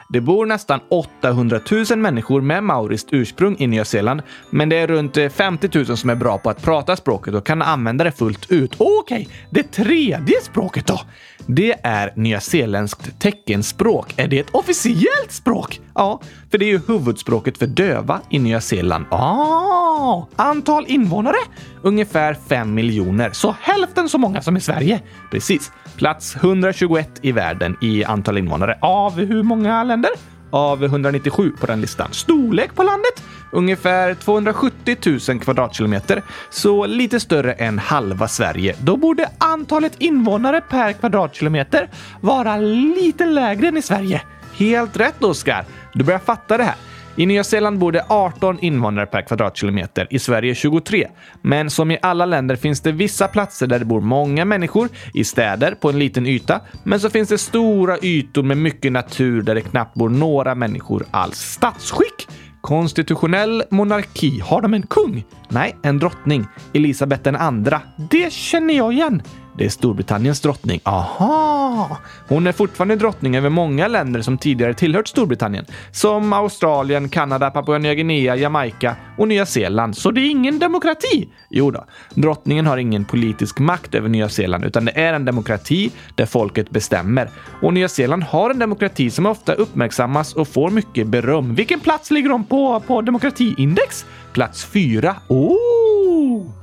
Det 0.10 0.22
bor 0.22 0.46
nästan 0.46 0.80
800 0.90 1.60
000 1.90 2.00
människor 2.00 2.42
med 2.42 2.64
mauriskt 2.64 3.08
ursprung 3.12 3.56
i 3.60 3.68
Nya 3.68 3.86
Zeeland, 3.86 4.22
men 4.50 4.70
det 4.70 4.76
är 4.76 4.88
runt 4.88 5.18
eh, 5.18 5.30
50 5.30 5.70
000 5.88 5.98
som 5.98 6.10
är 6.10 6.16
bra 6.16 6.38
på 6.38 6.50
att 6.50 6.64
prata 6.64 6.96
språket 6.96 7.34
och 7.34 7.46
kan 7.46 7.62
använda 7.62 8.04
det 8.04 8.12
fullt 8.12 8.52
ut. 8.52 8.76
Okej, 8.78 8.98
okay. 9.00 9.26
det 9.50 9.72
tredje 9.72 10.42
språket 10.42 10.88
då? 10.88 11.02
Det 11.46 11.76
är 11.84 12.14
nyzeeländskt 12.16 13.20
teckenspråk. 13.20 14.14
Är 14.18 14.28
det 14.28 14.40
ett 14.40 14.50
officiellt 14.52 15.32
språk? 15.32 15.82
Ja, 15.96 16.22
för 16.52 16.58
det 16.58 16.66
är 16.66 16.70
ju 16.70 16.82
huvudspråket 16.88 17.58
för 17.58 17.68
döva 17.68 18.22
i 18.30 18.40
Nya 18.40 18.62
Zeeland. 18.62 19.06
Ah, 19.10 20.26
antal 20.36 20.86
invånare? 20.88 21.36
Ungefär 21.82 22.34
5 22.34 22.74
miljoner, 22.74 23.30
så 23.34 23.56
hälften 23.62 24.10
så 24.10 24.18
många 24.18 24.42
som 24.42 24.58
i 24.58 24.62
Sverige. 24.62 25.02
Precis. 25.32 25.72
Plats 25.98 26.36
121 26.36 27.10
i 27.22 27.32
världen 27.32 27.78
i 27.82 28.04
antal 28.04 28.38
invånare. 28.38 28.78
Av 28.82 29.14
hur 29.14 29.44
många 29.44 29.84
länder? 29.84 30.12
Av 30.50 30.84
197 30.84 31.52
på 31.60 31.66
den 31.66 31.82
listan. 31.82 32.08
Storlek 32.12 32.76
på 32.76 32.84
landet? 32.84 33.24
Ungefär 33.52 34.14
270 34.14 34.98
000 35.30 35.40
kvadratkilometer, 35.40 36.22
så 36.50 36.86
lite 36.86 37.20
större 37.20 37.54
än 37.54 37.80
halva 37.80 38.28
Sverige. 38.28 38.76
Då 38.82 38.98
borde 38.98 39.30
antalet 39.38 39.96
invånare 40.02 40.62
per 40.62 40.94
kvadratkilometer 40.94 41.90
vara 42.22 42.58
lite 42.58 43.26
lägre 43.26 43.68
än 43.68 43.78
i 43.78 43.82
Sverige. 43.82 44.22
Helt 44.58 44.98
rätt, 44.98 45.24
Oskar. 45.24 45.66
Du 45.94 46.04
börjar 46.04 46.20
fatta 46.20 46.58
det 46.58 46.64
här. 46.64 46.76
I 47.16 47.26
Nya 47.26 47.44
Zeeland 47.44 47.80
bor 47.80 47.92
det 47.92 48.06
18 48.10 48.60
invånare 48.60 49.06
per 49.06 49.22
kvadratkilometer, 49.22 50.08
i 50.10 50.20
Sverige 50.20 50.56
23. 50.56 51.08
Men 51.42 51.70
som 51.70 51.92
i 51.92 51.98
alla 52.02 52.26
länder 52.26 52.56
finns 52.56 52.82
det 52.82 52.92
vissa 52.92 53.28
platser 53.28 53.68
där 53.68 53.80
det 53.80 53.86
bor 53.86 54.02
många 54.02 54.46
människor, 54.46 54.90
i 55.14 55.24
städer 55.24 55.76
på 55.76 55.90
en 55.90 56.00
liten 56.00 56.26
yta. 56.26 56.62
Men 56.84 57.00
så 57.00 57.10
finns 57.10 57.30
det 57.30 57.38
stora 57.38 57.98
ytor 58.02 58.44
med 58.44 58.58
mycket 58.58 58.92
natur 58.92 59.42
där 59.42 59.56
det 59.56 59.62
knappt 59.62 59.94
bor 59.94 60.10
några 60.10 60.56
människor 60.56 61.06
alls. 61.12 61.38
Statsskick? 61.38 62.28
Konstitutionell 62.62 63.64
monarki. 63.70 64.40
Har 64.40 64.62
de 64.62 64.74
en 64.74 64.88
kung? 64.88 65.26
Nej, 65.50 65.76
en 65.84 66.00
drottning. 66.00 66.46
Elisabeth 66.74 67.24
den 67.24 67.36
andra. 67.36 67.82
Det 68.10 68.34
känner 68.34 68.74
jag 68.74 68.94
igen. 68.94 69.22
Det 69.58 69.66
är 69.66 69.70
Storbritanniens 69.70 70.42
drottning. 70.42 70.80
Aha! 70.84 71.98
Hon 72.28 72.48
är 72.48 72.52
fortfarande 72.52 72.96
drottning 72.96 73.36
över 73.36 73.50
många 73.50 73.88
länder 73.88 74.22
som 74.22 74.38
tidigare 74.38 74.74
tillhört 74.74 75.08
Storbritannien. 75.08 75.66
Som 75.92 76.34
Australien, 76.34 77.10
Kanada, 77.10 77.52
Papua 77.52 77.78
Nya 77.78 77.94
Guinea, 77.94 78.36
Jamaica 78.36 78.96
och 79.18 79.28
Nya 79.28 79.46
Zeeland. 79.46 79.98
Så 79.98 80.12
det 80.12 80.22
är 80.22 80.30
ingen 80.30 80.60
demokrati? 80.60 81.30
Jo 81.50 81.72
då. 81.72 81.86
Drottningen 82.14 82.66
har 82.66 82.78
ingen 82.78 83.06
politisk 83.06 83.60
makt 83.60 83.96
över 83.96 84.10
Nya 84.10 84.30
Zeeland, 84.30 84.66
utan 84.66 84.86
det 84.86 84.92
är 84.92 85.14
en 85.14 85.26
demokrati 85.26 85.92
där 86.16 86.26
folket 86.26 86.70
bestämmer. 86.70 87.30
Och 87.62 87.74
Nya 87.74 87.90
Zeeland 87.90 88.24
har 88.24 88.50
en 88.50 88.60
demokrati 88.60 89.10
som 89.10 89.26
ofta 89.26 89.54
uppmärksammas 89.54 90.34
och 90.34 90.48
får 90.48 90.70
mycket 90.70 91.08
beröm. 91.08 91.56
Vilken 91.56 91.80
plats 91.80 92.12
ligger 92.12 92.30
de 92.30 92.44
på 92.44 92.80
på 92.80 93.02
demokratiindex? 93.02 94.06
Plats 94.34 94.66
fyra. 94.66 95.16
Oh! 95.28 95.73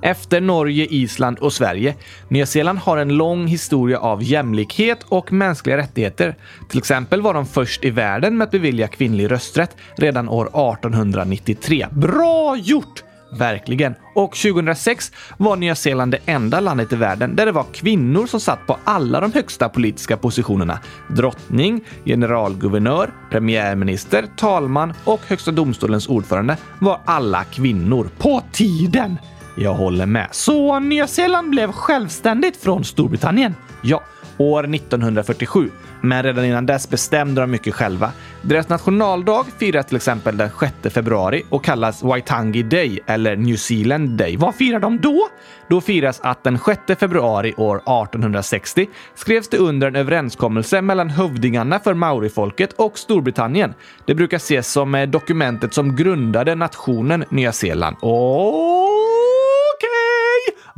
Efter 0.02 0.40
Norge, 0.40 0.87
Island 0.90 1.38
och 1.38 1.52
Sverige. 1.52 1.94
Nya 2.28 2.46
Zeeland 2.46 2.78
har 2.78 2.96
en 2.96 3.16
lång 3.16 3.46
historia 3.46 3.99
av 3.99 4.22
jämlikhet 4.22 4.99
och 5.08 5.32
mänskliga 5.32 5.76
rättigheter. 5.76 6.34
Till 6.68 6.78
exempel 6.78 7.22
var 7.22 7.34
de 7.34 7.46
först 7.46 7.84
i 7.84 7.90
världen 7.90 8.37
med 8.37 8.44
att 8.44 8.50
bevilja 8.50 8.88
kvinnlig 8.88 9.30
rösträtt 9.30 9.76
redan 9.96 10.28
år 10.28 10.46
1893. 10.46 11.87
Bra 11.90 12.56
gjort! 12.56 13.02
Verkligen. 13.32 13.94
Och 14.14 14.37
2006 14.37 15.12
var 15.38 15.56
Nya 15.56 15.75
Zeeland 15.75 16.12
det 16.12 16.18
enda 16.26 16.60
landet 16.60 16.92
i 16.92 16.96
världen 16.96 17.37
där 17.37 17.46
det 17.46 17.52
var 17.52 17.66
kvinnor 17.72 18.26
som 18.26 18.40
satt 18.40 18.66
på 18.66 18.76
alla 18.84 19.20
de 19.20 19.32
högsta 19.32 19.68
politiska 19.68 20.16
positionerna. 20.16 20.78
Drottning, 21.08 21.84
generalguvernör, 22.04 23.10
premiärminister, 23.30 24.26
talman 24.37 24.92
och 25.04 25.20
Högsta 25.26 25.50
domstolens 25.50 26.08
ordförande 26.08 26.56
var 26.78 27.00
alla 27.04 27.44
kvinnor. 27.44 28.10
På 28.18 28.42
tiden! 28.52 29.18
Jag 29.54 29.75
håller 29.75 30.07
med. 30.07 30.28
Så 30.30 30.78
Nya 30.78 31.07
Zeeland 31.07 31.50
blev 31.50 31.73
självständigt 31.73 32.57
från 32.57 32.85
Storbritannien? 32.85 33.54
Ja, 33.83 34.02
år 34.38 34.75
1947 34.75 35.71
men 36.00 36.23
redan 36.23 36.45
innan 36.45 36.66
dess 36.66 36.90
bestämde 36.90 37.40
de 37.40 37.50
mycket 37.50 37.75
själva. 37.75 38.12
Deras 38.42 38.69
nationaldag 38.69 39.47
firas 39.59 39.87
till 39.87 39.97
exempel 39.97 40.37
den 40.37 40.50
6 40.61 40.95
februari 40.95 41.42
och 41.49 41.64
kallas 41.64 42.02
Waitangi 42.02 42.62
Day 42.62 43.00
eller 43.07 43.37
New 43.37 43.57
Zealand 43.57 44.11
Day. 44.11 44.37
Vad 44.37 44.54
firar 44.54 44.80
de 44.80 45.00
då? 45.00 45.28
Då 45.69 45.80
firas 45.80 46.21
att 46.21 46.45
den 46.45 46.59
6 46.59 46.80
februari 47.00 47.54
år 47.57 47.76
1860 47.76 48.88
skrevs 49.14 49.49
det 49.49 49.57
under 49.57 49.87
en 49.87 49.97
överenskommelse 49.97 50.83
mellan 50.83 51.11
hövdingarna 51.11 51.78
för 51.78 51.95
maorifolket 51.95 52.73
och 52.73 52.99
Storbritannien. 52.99 53.75
Det 54.04 54.14
brukar 54.14 54.37
ses 54.37 54.73
som 54.73 54.95
eh, 54.95 55.09
dokumentet 55.09 55.75
som 55.75 55.97
grundade 55.97 56.54
nationen 56.54 57.25
Nya 57.30 57.52
Zeeland. 57.52 57.97
Och 58.00 59.00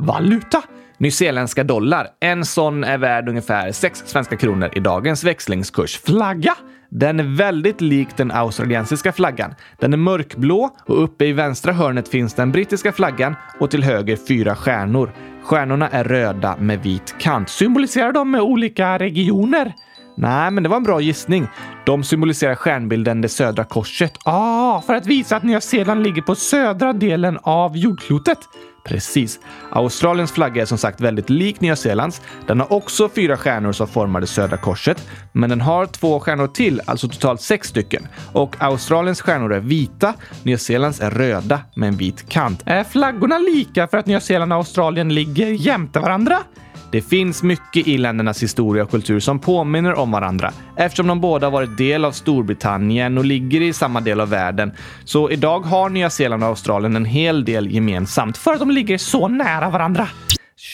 Valuta! 0.05 0.63
Nyzeeländska 0.97 1.63
dollar. 1.63 2.07
En 2.19 2.45
sån 2.45 2.83
är 2.83 2.97
värd 2.97 3.29
ungefär 3.29 3.71
6 3.71 4.03
svenska 4.05 4.37
kronor 4.37 4.69
i 4.73 4.79
dagens 4.79 5.23
växlingskurs. 5.23 5.99
Flagga? 6.05 6.55
Den 6.89 7.19
är 7.19 7.37
väldigt 7.37 7.81
lik 7.81 8.07
den 8.17 8.31
australiensiska 8.31 9.11
flaggan. 9.11 9.53
Den 9.79 9.93
är 9.93 9.97
mörkblå 9.97 10.69
och 10.85 11.03
uppe 11.03 11.25
i 11.25 11.33
vänstra 11.33 11.73
hörnet 11.73 12.07
finns 12.07 12.33
den 12.33 12.51
brittiska 12.51 12.91
flaggan 12.91 13.35
och 13.59 13.71
till 13.71 13.83
höger 13.83 14.17
fyra 14.27 14.55
stjärnor. 14.55 15.13
Stjärnorna 15.43 15.89
är 15.89 16.03
röda 16.03 16.57
med 16.57 16.83
vit 16.83 17.15
kant. 17.19 17.49
Symboliserar 17.49 18.11
de 18.11 18.31
med 18.31 18.41
olika 18.41 18.99
regioner? 18.99 19.73
Nej, 20.17 20.51
men 20.51 20.63
det 20.63 20.69
var 20.69 20.77
en 20.77 20.83
bra 20.83 21.01
gissning. 21.01 21.47
De 21.85 22.03
symboliserar 22.03 22.55
stjärnbilden 22.55 23.21
det 23.21 23.29
södra 23.29 23.63
korset. 23.63 24.13
Ah, 24.25 24.81
för 24.81 24.93
att 24.93 25.05
visa 25.05 25.35
att 25.35 25.43
Nya 25.43 25.61
Zeeland 25.61 26.03
ligger 26.03 26.21
på 26.21 26.35
södra 26.35 26.93
delen 26.93 27.39
av 27.43 27.77
jordklotet. 27.77 28.39
Precis. 28.83 29.39
Australiens 29.69 30.31
flagga 30.31 30.61
är 30.61 30.65
som 30.65 30.77
sagt 30.77 31.01
väldigt 31.01 31.29
lik 31.29 31.61
Nya 31.61 31.75
Zeelands. 31.75 32.21
Den 32.47 32.59
har 32.59 32.73
också 32.73 33.09
fyra 33.09 33.37
stjärnor 33.37 33.71
som 33.71 33.87
formar 33.87 34.21
det 34.21 34.27
södra 34.27 34.57
korset, 34.57 35.07
men 35.31 35.49
den 35.49 35.61
har 35.61 35.85
två 35.85 36.19
stjärnor 36.19 36.47
till, 36.47 36.81
alltså 36.85 37.07
totalt 37.07 37.41
sex 37.41 37.67
stycken. 37.67 38.07
Och 38.33 38.55
Australiens 38.59 39.21
stjärnor 39.21 39.53
är 39.53 39.59
vita, 39.59 40.13
Nya 40.43 40.57
Zeelands 40.57 41.01
är 41.01 41.11
röda 41.11 41.59
med 41.75 41.87
en 41.87 41.97
vit 41.97 42.29
kant. 42.29 42.61
Är 42.65 42.83
flaggorna 42.83 43.37
lika 43.37 43.87
för 43.87 43.97
att 43.97 44.05
Nya 44.05 44.19
Zeeland 44.19 44.53
och 44.53 44.57
Australien 44.57 45.13
ligger 45.13 45.47
jämte 45.47 45.99
varandra? 45.99 46.39
Det 46.93 47.01
finns 47.01 47.43
mycket 47.43 47.87
i 47.87 47.97
ländernas 47.97 48.43
historia 48.43 48.83
och 48.83 48.91
kultur 48.91 49.19
som 49.19 49.39
påminner 49.39 49.93
om 49.93 50.11
varandra 50.11 50.51
eftersom 50.75 51.07
de 51.07 51.21
båda 51.21 51.49
varit 51.49 51.77
del 51.77 52.05
av 52.05 52.11
Storbritannien 52.11 53.17
och 53.17 53.25
ligger 53.25 53.61
i 53.61 53.73
samma 53.73 54.01
del 54.01 54.21
av 54.21 54.29
världen. 54.29 54.71
Så 55.03 55.31
idag 55.31 55.59
har 55.59 55.89
Nya 55.89 56.09
Zeeland 56.09 56.43
och 56.43 56.49
Australien 56.49 56.95
en 56.95 57.05
hel 57.05 57.45
del 57.45 57.71
gemensamt 57.71 58.37
för 58.37 58.53
att 58.53 58.59
de 58.59 58.71
ligger 58.71 58.97
så 58.97 59.27
nära 59.27 59.69
varandra. 59.69 60.07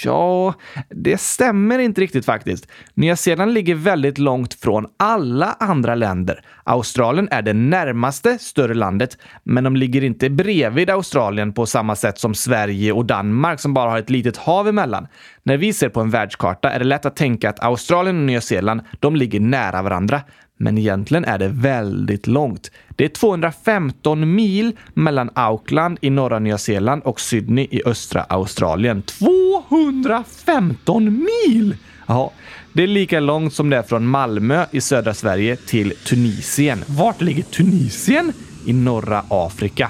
Ja, 0.03 0.53
det 0.89 1.17
stämmer 1.17 1.79
inte 1.79 2.01
riktigt 2.01 2.25
faktiskt. 2.25 2.67
Nya 2.93 3.15
Zeeland 3.15 3.53
ligger 3.53 3.75
väldigt 3.75 4.17
långt 4.17 4.53
från 4.53 4.85
alla 4.97 5.55
andra 5.59 5.95
länder. 5.95 6.41
Australien 6.63 7.27
är 7.31 7.41
det 7.41 7.53
närmaste 7.53 8.37
större 8.37 8.73
landet, 8.73 9.17
men 9.43 9.63
de 9.63 9.75
ligger 9.75 10.03
inte 10.03 10.29
bredvid 10.29 10.89
Australien 10.89 11.53
på 11.53 11.65
samma 11.65 11.95
sätt 11.95 12.19
som 12.19 12.33
Sverige 12.33 12.91
och 12.91 13.05
Danmark 13.05 13.59
som 13.59 13.73
bara 13.73 13.89
har 13.89 13.99
ett 13.99 14.09
litet 14.09 14.37
hav 14.37 14.67
emellan. 14.67 15.07
När 15.43 15.57
vi 15.57 15.73
ser 15.73 15.89
på 15.89 16.01
en 16.01 16.09
världskarta 16.09 16.71
är 16.71 16.79
det 16.79 16.85
lätt 16.85 17.05
att 17.05 17.15
tänka 17.15 17.49
att 17.49 17.63
Australien 17.63 18.17
och 18.17 18.25
Nya 18.25 18.41
Zeeland, 18.41 18.81
de 18.99 19.15
ligger 19.15 19.39
nära 19.39 19.81
varandra. 19.81 20.21
Men 20.61 20.77
egentligen 20.77 21.25
är 21.25 21.37
det 21.37 21.47
väldigt 21.47 22.27
långt. 22.27 22.71
Det 22.95 23.05
är 23.05 23.09
215 23.09 24.35
mil 24.35 24.77
mellan 24.93 25.29
Auckland 25.33 25.97
i 26.01 26.09
norra 26.09 26.39
Nya 26.39 26.57
Zeeland 26.57 27.03
och 27.03 27.19
Sydney 27.19 27.67
i 27.71 27.81
östra 27.85 28.21
Australien. 28.21 29.01
215 29.01 31.25
mil! 31.25 31.75
Ja, 32.07 32.31
det 32.73 32.83
är 32.83 32.87
lika 32.87 33.19
långt 33.19 33.53
som 33.53 33.69
det 33.69 33.77
är 33.77 33.83
från 33.83 34.07
Malmö 34.07 34.65
i 34.71 34.81
södra 34.81 35.13
Sverige 35.13 35.55
till 35.55 35.93
Tunisien. 36.05 36.83
Vart 36.87 37.21
ligger 37.21 37.43
Tunisien? 37.43 38.33
I 38.65 38.73
norra 38.73 39.23
Afrika. 39.29 39.89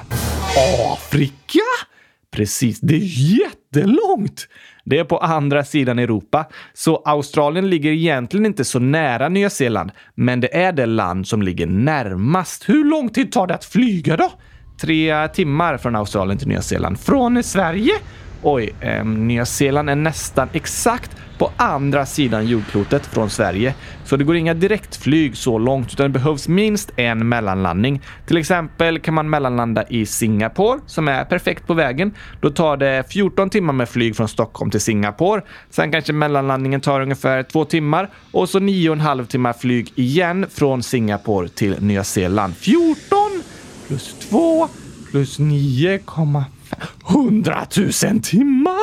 Afrika? 0.93 1.59
Precis, 2.31 2.79
det 2.79 2.95
är 2.95 3.39
jättelångt! 3.39 4.47
Det 4.85 4.99
är 4.99 5.03
på 5.03 5.17
andra 5.17 5.63
sidan 5.63 5.99
Europa, 5.99 6.45
så 6.73 7.01
Australien 7.05 7.69
ligger 7.69 7.91
egentligen 7.91 8.45
inte 8.45 8.65
så 8.65 8.79
nära 8.79 9.29
Nya 9.29 9.49
Zeeland, 9.49 9.91
men 10.15 10.39
det 10.41 10.55
är 10.57 10.71
det 10.71 10.85
land 10.85 11.27
som 11.27 11.41
ligger 11.41 11.67
närmast. 11.67 12.69
Hur 12.69 12.83
lång 12.85 13.09
tid 13.09 13.31
tar 13.31 13.47
det 13.47 13.55
att 13.55 13.65
flyga 13.65 14.17
då? 14.17 14.31
Tre 14.81 15.27
timmar 15.27 15.77
från 15.77 15.95
Australien 15.95 16.37
till 16.37 16.47
Nya 16.47 16.61
Zeeland. 16.61 16.99
Från 16.99 17.43
Sverige? 17.43 17.93
Oj, 18.41 18.75
eh, 18.81 19.05
Nya 19.05 19.45
Zeeland 19.45 19.89
är 19.89 19.95
nästan 19.95 20.49
exakt 20.53 21.11
på 21.37 21.51
andra 21.57 22.05
sidan 22.05 22.47
jordklotet 22.47 23.05
från 23.05 23.29
Sverige. 23.29 23.73
Så 24.05 24.15
det 24.15 24.23
går 24.23 24.35
inga 24.35 24.53
direktflyg 24.53 25.37
så 25.37 25.57
långt 25.57 25.93
utan 25.93 26.03
det 26.03 26.19
behövs 26.19 26.47
minst 26.47 26.91
en 26.95 27.29
mellanlandning. 27.29 28.01
Till 28.25 28.37
exempel 28.37 28.99
kan 28.99 29.13
man 29.13 29.29
mellanlanda 29.29 29.83
i 29.87 30.05
Singapore 30.05 30.79
som 30.85 31.07
är 31.07 31.25
perfekt 31.25 31.67
på 31.67 31.73
vägen. 31.73 32.13
Då 32.41 32.49
tar 32.49 32.77
det 32.77 33.03
14 33.11 33.49
timmar 33.49 33.73
med 33.73 33.89
flyg 33.89 34.15
från 34.15 34.27
Stockholm 34.27 34.71
till 34.71 34.81
Singapore. 34.81 35.41
Sen 35.69 35.91
kanske 35.91 36.13
mellanlandningen 36.13 36.81
tar 36.81 37.01
ungefär 37.01 37.43
två 37.43 37.65
timmar 37.65 38.09
och 38.31 38.49
så 38.49 38.59
9,5 38.59 39.25
timmar 39.25 39.53
flyg 39.53 39.91
igen 39.95 40.45
från 40.53 40.83
Singapore 40.83 41.49
till 41.49 41.75
Nya 41.79 42.03
Zeeland. 42.03 42.55
14 42.55 42.97
plus 43.87 44.15
2 44.29 44.67
plus 45.11 45.39
9,5 45.39 46.43
Hundratusen 47.03 48.21
timmar! 48.21 48.79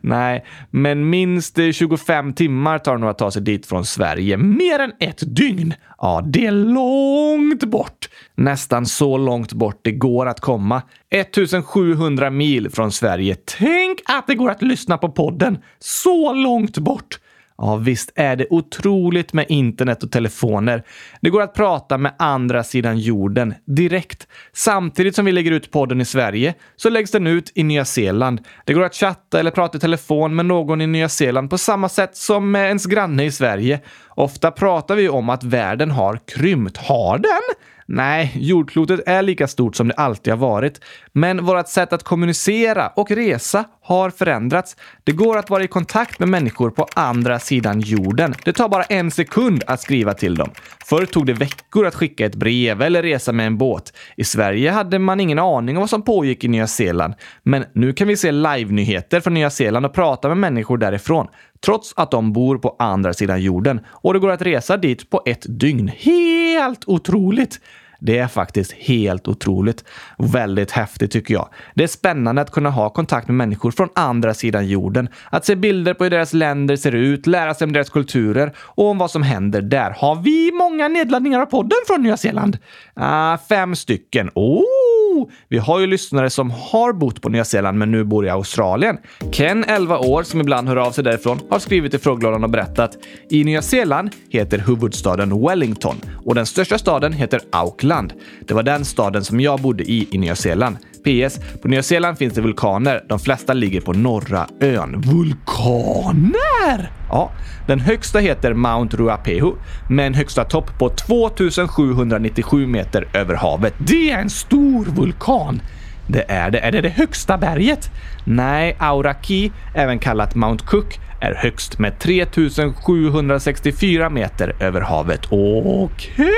Nej, 0.00 0.44
men 0.70 1.10
minst 1.10 1.58
25 1.72 2.32
timmar 2.32 2.78
tar 2.78 2.92
det 2.92 3.00
nog 3.00 3.10
att 3.10 3.18
ta 3.18 3.30
sig 3.30 3.42
dit 3.42 3.66
från 3.66 3.84
Sverige. 3.84 4.36
Mer 4.36 4.78
än 4.78 4.92
ett 5.00 5.36
dygn! 5.36 5.74
Ja, 5.98 6.22
det 6.26 6.46
är 6.46 6.52
långt 6.52 7.64
bort. 7.64 8.08
Nästan 8.34 8.86
så 8.86 9.16
långt 9.16 9.52
bort 9.52 9.80
det 9.82 9.92
går 9.92 10.26
att 10.26 10.40
komma. 10.40 10.82
1700 11.10 12.30
mil 12.30 12.70
från 12.70 12.92
Sverige. 12.92 13.36
Tänk 13.58 13.98
att 14.04 14.26
det 14.26 14.34
går 14.34 14.50
att 14.50 14.62
lyssna 14.62 14.98
på 14.98 15.08
podden 15.08 15.58
så 15.78 16.32
långt 16.32 16.78
bort! 16.78 17.18
Ja, 17.58 17.76
visst 17.76 18.12
är 18.14 18.36
det 18.36 18.46
otroligt 18.50 19.32
med 19.32 19.46
internet 19.48 20.02
och 20.02 20.10
telefoner. 20.10 20.82
Det 21.20 21.30
går 21.30 21.42
att 21.42 21.54
prata 21.54 21.98
med 21.98 22.12
andra 22.18 22.64
sidan 22.64 22.98
jorden 22.98 23.54
direkt. 23.66 24.28
Samtidigt 24.52 25.14
som 25.14 25.24
vi 25.24 25.32
lägger 25.32 25.52
ut 25.52 25.70
podden 25.70 26.00
i 26.00 26.04
Sverige 26.04 26.54
så 26.76 26.90
läggs 26.90 27.10
den 27.10 27.26
ut 27.26 27.52
i 27.54 27.62
Nya 27.62 27.84
Zeeland. 27.84 28.40
Det 28.64 28.74
går 28.74 28.82
att 28.82 28.94
chatta 28.94 29.40
eller 29.40 29.50
prata 29.50 29.78
i 29.78 29.80
telefon 29.80 30.36
med 30.36 30.46
någon 30.46 30.80
i 30.80 30.86
Nya 30.86 31.08
Zeeland 31.08 31.50
på 31.50 31.58
samma 31.58 31.88
sätt 31.88 32.16
som 32.16 32.50
med 32.50 32.66
ens 32.66 32.86
granne 32.86 33.24
i 33.24 33.32
Sverige. 33.32 33.80
Ofta 34.08 34.50
pratar 34.50 34.96
vi 34.96 35.08
om 35.08 35.28
att 35.28 35.44
världen 35.44 35.90
har 35.90 36.18
krympt. 36.26 36.76
Har 36.76 37.18
den? 37.18 37.56
Nej, 37.86 38.32
jordklotet 38.34 39.00
är 39.06 39.22
lika 39.22 39.48
stort 39.48 39.76
som 39.76 39.88
det 39.88 39.94
alltid 39.94 40.32
har 40.32 40.38
varit. 40.38 40.80
Men 41.12 41.44
vårt 41.44 41.68
sätt 41.68 41.92
att 41.92 42.02
kommunicera 42.02 42.88
och 42.88 43.10
resa 43.10 43.64
har 43.82 44.10
förändrats. 44.10 44.76
Det 45.04 45.12
går 45.12 45.38
att 45.38 45.50
vara 45.50 45.64
i 45.64 45.68
kontakt 45.68 46.18
med 46.18 46.28
människor 46.28 46.70
på 46.70 46.86
andra 46.94 47.38
sidan 47.38 47.80
jorden. 47.80 48.34
Det 48.44 48.52
tar 48.52 48.68
bara 48.68 48.82
en 48.82 49.10
sekund 49.10 49.64
att 49.66 49.80
skriva 49.80 50.14
till 50.14 50.34
dem. 50.34 50.50
Förr 50.84 51.06
tog 51.06 51.26
det 51.26 51.32
veckor 51.32 51.86
att 51.86 51.94
skicka 51.94 52.26
ett 52.26 52.34
brev 52.34 52.82
eller 52.82 53.02
resa 53.02 53.32
med 53.32 53.46
en 53.46 53.58
båt. 53.58 53.92
I 54.16 54.24
Sverige 54.24 54.70
hade 54.70 54.98
man 54.98 55.20
ingen 55.20 55.38
aning 55.38 55.76
om 55.76 55.80
vad 55.80 55.90
som 55.90 56.02
pågick 56.02 56.44
i 56.44 56.48
Nya 56.48 56.66
Zeeland. 56.66 57.14
Men 57.42 57.64
nu 57.72 57.92
kan 57.92 58.08
vi 58.08 58.16
se 58.16 58.32
live-nyheter 58.32 59.20
från 59.20 59.34
Nya 59.34 59.50
Zeeland 59.50 59.86
och 59.86 59.94
prata 59.94 60.28
med 60.28 60.36
människor 60.36 60.78
därifrån 60.78 61.26
trots 61.64 61.92
att 61.96 62.10
de 62.10 62.32
bor 62.32 62.58
på 62.58 62.76
andra 62.78 63.12
sidan 63.12 63.42
jorden 63.42 63.80
och 63.88 64.12
det 64.12 64.18
går 64.18 64.30
att 64.30 64.42
resa 64.42 64.76
dit 64.76 65.10
på 65.10 65.22
ett 65.26 65.46
dygn. 65.48 65.88
Helt 65.88 66.84
otroligt! 66.86 67.60
Det 68.04 68.18
är 68.18 68.28
faktiskt 68.28 68.72
helt 68.72 69.28
otroligt. 69.28 69.84
Väldigt 70.18 70.70
häftigt 70.70 71.10
tycker 71.10 71.34
jag. 71.34 71.48
Det 71.74 71.84
är 71.84 71.88
spännande 71.88 72.42
att 72.42 72.50
kunna 72.50 72.70
ha 72.70 72.90
kontakt 72.90 73.28
med 73.28 73.34
människor 73.34 73.70
från 73.70 73.88
andra 73.94 74.34
sidan 74.34 74.66
jorden. 74.66 75.08
Att 75.30 75.44
se 75.44 75.56
bilder 75.56 75.94
på 75.94 76.04
hur 76.04 76.10
deras 76.10 76.32
länder 76.32 76.76
ser 76.76 76.94
ut, 76.94 77.26
lära 77.26 77.54
sig 77.54 77.64
om 77.64 77.72
deras 77.72 77.90
kulturer 77.90 78.52
och 78.58 78.86
om 78.86 78.98
vad 78.98 79.10
som 79.10 79.22
händer 79.22 79.62
där. 79.62 79.90
Har 79.90 80.14
vi 80.14 80.52
många 80.52 80.88
nedladdningar 80.88 81.40
av 81.40 81.46
podden 81.46 81.78
från 81.86 82.02
Nya 82.02 82.16
Zeeland? 82.16 82.58
Uh, 83.00 83.36
fem 83.48 83.76
stycken. 83.76 84.30
Oh! 84.34 84.81
Oh, 85.12 85.28
vi 85.48 85.58
har 85.58 85.80
ju 85.80 85.86
lyssnare 85.86 86.30
som 86.30 86.50
har 86.50 86.92
bott 86.92 87.22
på 87.22 87.28
Nya 87.28 87.44
Zeeland 87.44 87.78
men 87.78 87.90
nu 87.90 88.04
bor 88.04 88.26
i 88.26 88.28
Australien. 88.28 88.98
Ken, 89.32 89.64
11 89.64 89.98
år, 89.98 90.22
som 90.22 90.40
ibland 90.40 90.68
hör 90.68 90.76
av 90.76 90.92
sig 90.92 91.04
därifrån, 91.04 91.40
har 91.50 91.58
skrivit 91.58 91.94
i 91.94 91.98
frågelådan 91.98 92.44
och 92.44 92.50
berättat. 92.50 92.98
I 93.30 93.44
Nya 93.44 93.62
Zeeland 93.62 94.10
heter 94.30 94.58
huvudstaden 94.58 95.42
Wellington 95.46 95.96
och 96.24 96.34
den 96.34 96.46
största 96.46 96.78
staden 96.78 97.12
heter 97.12 97.40
Auckland. 97.50 98.12
Det 98.46 98.54
var 98.54 98.62
den 98.62 98.84
staden 98.84 99.24
som 99.24 99.40
jag 99.40 99.60
bodde 99.60 99.84
i 99.84 100.08
i 100.10 100.18
Nya 100.18 100.36
Zeeland. 100.36 100.76
PS. 101.04 101.40
På 101.62 101.68
Nya 101.68 101.82
Zeeland 101.82 102.18
finns 102.18 102.34
det 102.34 102.40
vulkaner. 102.40 103.04
De 103.08 103.18
flesta 103.18 103.52
ligger 103.52 103.80
på 103.80 103.92
norra 103.92 104.46
ön. 104.60 105.00
Vulkaner! 105.00 106.90
Ja, 107.08 107.30
den 107.66 107.80
högsta 107.80 108.18
heter 108.18 108.54
Mount 108.54 108.96
Ruapehu 108.96 109.52
med 109.90 110.06
en 110.06 110.14
högsta 110.14 110.44
topp 110.44 110.78
på 110.78 110.88
2797 110.88 112.66
meter 112.66 113.08
över 113.14 113.34
havet. 113.34 113.74
Det 113.78 114.10
är 114.10 114.18
en 114.18 114.30
stor 114.30 114.84
vulkan! 114.84 115.62
Det 116.06 116.24
är 116.28 116.50
det. 116.50 116.58
Är 116.58 116.72
det 116.72 116.80
det 116.80 116.88
högsta 116.88 117.38
berget? 117.38 117.90
Nej, 118.24 118.76
Auraki, 118.78 119.52
även 119.74 119.98
kallat 119.98 120.34
Mount 120.34 120.64
Cook, 120.66 121.00
är 121.20 121.34
högst 121.34 121.78
med 121.78 121.98
3764 121.98 124.10
meter 124.10 124.56
över 124.60 124.80
havet. 124.80 125.26
Okej! 125.26 126.14
Okay. 126.14 126.30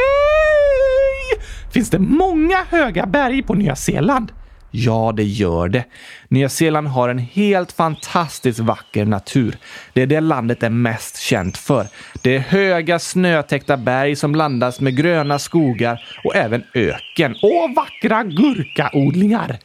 Finns 1.70 1.90
det 1.90 1.98
många 1.98 2.56
höga 2.70 3.06
berg 3.06 3.42
på 3.42 3.54
Nya 3.54 3.76
Zeeland? 3.76 4.32
Ja, 4.76 5.12
det 5.16 5.24
gör 5.24 5.68
det. 5.68 5.84
Nya 6.28 6.48
Zeeland 6.48 6.88
har 6.88 7.08
en 7.08 7.18
helt 7.18 7.72
fantastiskt 7.72 8.58
vacker 8.58 9.04
natur. 9.04 9.56
Det 9.92 10.02
är 10.02 10.06
det 10.06 10.20
landet 10.20 10.62
är 10.62 10.70
mest 10.70 11.18
känt 11.18 11.56
för. 11.56 11.86
Det 12.22 12.36
är 12.36 12.38
höga 12.38 12.98
snötäckta 12.98 13.76
berg 13.76 14.16
som 14.16 14.32
blandas 14.32 14.80
med 14.80 14.96
gröna 14.96 15.38
skogar 15.38 16.04
och 16.24 16.36
även 16.36 16.64
öken. 16.74 17.34
Och 17.42 17.74
vackra 17.76 18.24
gurkaodlingar! 18.24 19.58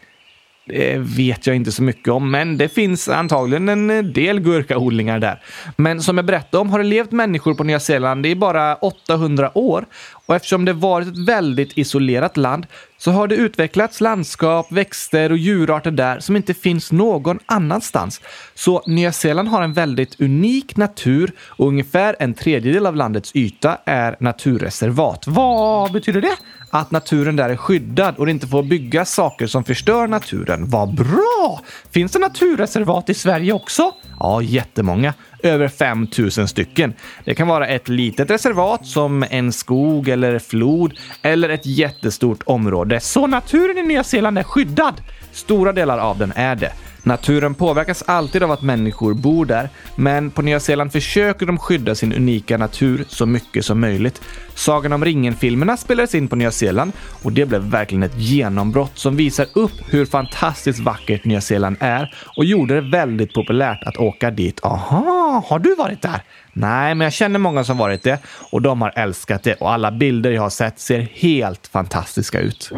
Det 0.66 0.98
vet 0.98 1.48
jag 1.48 1.56
inte 1.56 1.72
så 1.72 1.84
mycket 1.84 2.08
om, 2.08 2.32
men 2.32 2.58
det 2.58 2.70
finns 2.70 3.10
antagligen 3.10 3.70
en 3.70 4.14
del 4.14 4.40
gurkaodlingar 4.40 5.20
där. 5.20 5.42
Men 5.76 6.02
som 6.02 6.18
jag 6.18 6.26
berättade 6.26 6.62
om 6.62 6.70
har 6.70 6.80
det 6.80 6.86
levt 6.86 7.12
människor 7.12 7.54
på 7.54 7.64
Nya 7.64 7.80
Zeeland 7.80 8.26
i 8.26 8.36
bara 8.36 8.76
800 8.76 9.58
år 9.58 9.86
och 10.30 10.36
eftersom 10.36 10.66
det 10.66 10.74
varit 10.74 11.08
ett 11.08 11.18
väldigt 11.18 11.78
isolerat 11.78 12.38
land 12.38 12.68
så 12.98 13.12
har 13.12 13.28
det 13.28 13.36
utvecklats 13.36 14.02
landskap, 14.02 14.72
växter 14.72 15.32
och 15.32 15.38
djurarter 15.38 15.92
där 15.92 16.20
som 16.20 16.36
inte 16.36 16.54
finns 16.54 16.92
någon 16.92 17.40
annanstans. 17.46 18.22
Så 18.56 18.84
Nya 18.86 19.12
Zeeland 19.12 19.48
har 19.48 19.62
en 19.62 19.74
väldigt 19.74 20.22
unik 20.22 20.78
natur 20.78 21.32
och 21.42 21.68
ungefär 21.68 22.16
en 22.20 22.34
tredjedel 22.34 22.86
av 22.86 22.96
landets 22.96 23.32
yta 23.36 23.78
är 23.86 24.16
naturreservat. 24.20 25.28
Vad 25.28 25.92
betyder 25.92 26.22
det? 26.22 26.38
Att 26.70 26.92
naturen 26.92 27.36
där 27.36 27.50
är 27.50 27.56
skyddad 27.56 28.16
och 28.18 28.26
det 28.26 28.32
inte 28.32 28.48
får 28.48 28.64
byggas 28.64 29.14
saker 29.14 29.48
som 29.48 29.64
förstör 29.64 30.08
naturen. 30.08 30.70
Vad 30.70 30.96
bra! 30.96 31.62
Finns 31.92 32.12
det 32.12 32.20
naturreservat 32.20 33.10
i 33.10 33.14
Sverige 33.14 33.54
också? 33.54 33.94
Ja, 34.20 34.42
jättemånga. 34.42 35.14
Över 35.44 35.68
5000 35.68 36.48
stycken. 36.48 36.94
Det 37.26 37.36
kan 37.36 37.48
vara 37.48 37.68
ett 37.68 37.90
litet 37.90 38.32
reservat 38.32 38.86
som 38.86 39.26
en 39.30 39.52
skog 39.52 40.08
eller 40.08 40.40
flod 40.40 40.94
eller 41.22 41.50
ett 41.50 41.66
jättestort 41.66 42.44
område. 42.46 43.00
Så 43.00 43.28
naturen 43.28 43.78
i 43.78 43.84
Nya 43.84 44.04
Zeeland 44.04 44.38
är 44.38 44.44
skyddad. 44.44 44.94
Stora 45.40 45.72
delar 45.72 45.98
av 45.98 46.18
den 46.18 46.34
är 46.36 46.56
det. 46.56 46.72
Naturen 47.04 47.56
påverkas 47.56 48.04
alltid 48.08 48.44
av 48.44 48.52
att 48.52 48.62
människor 48.62 49.14
bor 49.14 49.46
där, 49.46 49.70
men 49.96 50.32
på 50.32 50.42
Nya 50.42 50.60
Zeeland 50.60 50.92
försöker 50.92 51.46
de 51.46 51.58
skydda 51.58 51.96
sin 51.96 52.14
unika 52.14 52.58
natur 52.58 53.06
så 53.08 53.26
mycket 53.26 53.66
som 53.66 53.80
möjligt. 53.80 54.22
Sagan 54.54 54.94
om 54.94 55.06
ringen-filmerna 55.06 55.78
spelades 55.78 56.16
in 56.16 56.28
på 56.28 56.36
Nya 56.36 56.52
Zeeland 56.52 56.92
och 57.24 57.32
det 57.32 57.46
blev 57.46 57.62
verkligen 57.62 58.04
ett 58.04 58.18
genombrott 58.18 58.98
som 58.98 59.16
visar 59.16 59.48
upp 59.54 59.72
hur 59.90 60.06
fantastiskt 60.06 60.80
vackert 60.80 61.26
Nya 61.26 61.42
Zeeland 61.42 61.78
är 61.80 62.14
och 62.38 62.46
gjorde 62.46 62.76
det 62.76 62.82
väldigt 62.82 63.34
populärt 63.34 63.84
att 63.84 63.98
åka 63.98 64.32
dit. 64.32 64.60
Aha, 64.64 65.44
har 65.48 65.60
du 65.60 65.76
varit 65.76 66.02
där? 66.02 66.22
Nej, 66.54 66.96
men 66.96 67.06
jag 67.06 67.14
känner 67.14 67.40
många 67.40 67.64
som 67.64 67.78
varit 67.78 68.04
det 68.04 68.20
och 68.52 68.62
de 68.62 68.82
har 68.82 68.94
älskat 68.96 69.44
det 69.44 69.54
och 69.54 69.72
alla 69.72 69.92
bilder 69.92 70.32
jag 70.32 70.42
har 70.42 70.50
sett 70.50 70.80
ser 70.80 71.08
helt 71.14 71.68
fantastiska 71.68 72.40
ut. 72.40 72.72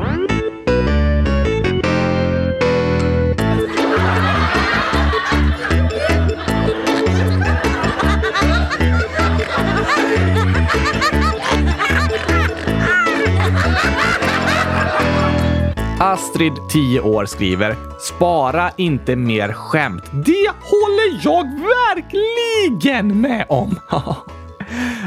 Astrid, 16.04 16.54
10 16.70 17.02
år, 17.02 17.26
skriver 17.26 17.76
“Spara 18.00 18.72
inte 18.78 19.16
mer 19.16 19.54
skämt”. 19.54 20.04
Det 20.12 20.52
håller 20.62 21.20
jag 21.24 21.44
verkligen 21.44 23.22
med 23.22 23.46
om! 23.50 23.80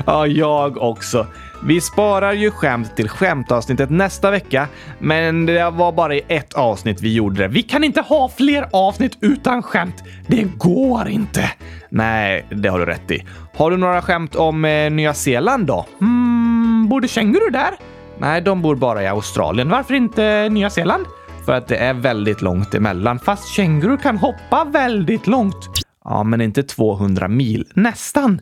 ja, 0.06 0.26
jag 0.26 0.76
också. 0.76 1.26
Vi 1.64 1.80
sparar 1.80 2.32
ju 2.32 2.50
skämt 2.50 2.96
till 2.96 3.08
skämtavsnittet 3.08 3.90
nästa 3.90 4.30
vecka, 4.30 4.68
men 4.98 5.46
det 5.46 5.70
var 5.70 5.92
bara 5.92 6.14
i 6.14 6.22
ett 6.28 6.54
avsnitt 6.54 7.00
vi 7.02 7.14
gjorde 7.14 7.42
det. 7.42 7.48
Vi 7.48 7.62
kan 7.62 7.84
inte 7.84 8.00
ha 8.00 8.28
fler 8.28 8.68
avsnitt 8.72 9.18
utan 9.20 9.62
skämt. 9.62 10.04
Det 10.26 10.42
går 10.58 11.08
inte. 11.08 11.50
Nej, 11.88 12.46
det 12.50 12.68
har 12.68 12.78
du 12.78 12.84
rätt 12.86 13.10
i. 13.10 13.24
Har 13.56 13.70
du 13.70 13.76
några 13.76 14.02
skämt 14.02 14.34
om 14.34 14.64
eh, 14.64 14.90
Nya 14.90 15.14
Zeeland 15.14 15.66
då? 15.66 15.86
Mm, 16.00 16.88
borde 16.88 17.08
känguru 17.08 17.50
där? 17.50 17.93
Nej, 18.18 18.40
de 18.40 18.62
bor 18.62 18.76
bara 18.76 19.02
i 19.02 19.06
Australien. 19.06 19.68
Varför 19.68 19.94
inte 19.94 20.48
Nya 20.48 20.70
Zeeland? 20.70 21.06
för 21.44 21.52
att 21.52 21.68
det 21.68 21.76
är 21.76 21.94
väldigt 21.94 22.42
långt 22.42 22.74
emellan. 22.74 23.18
Fast 23.18 23.48
kängurur 23.48 23.96
kan 23.96 24.16
hoppa 24.18 24.64
väldigt 24.64 25.26
långt. 25.26 25.68
Ja, 26.04 26.22
men 26.22 26.40
inte 26.40 26.62
200 26.62 27.28
mil. 27.28 27.66
Nästan. 27.74 28.40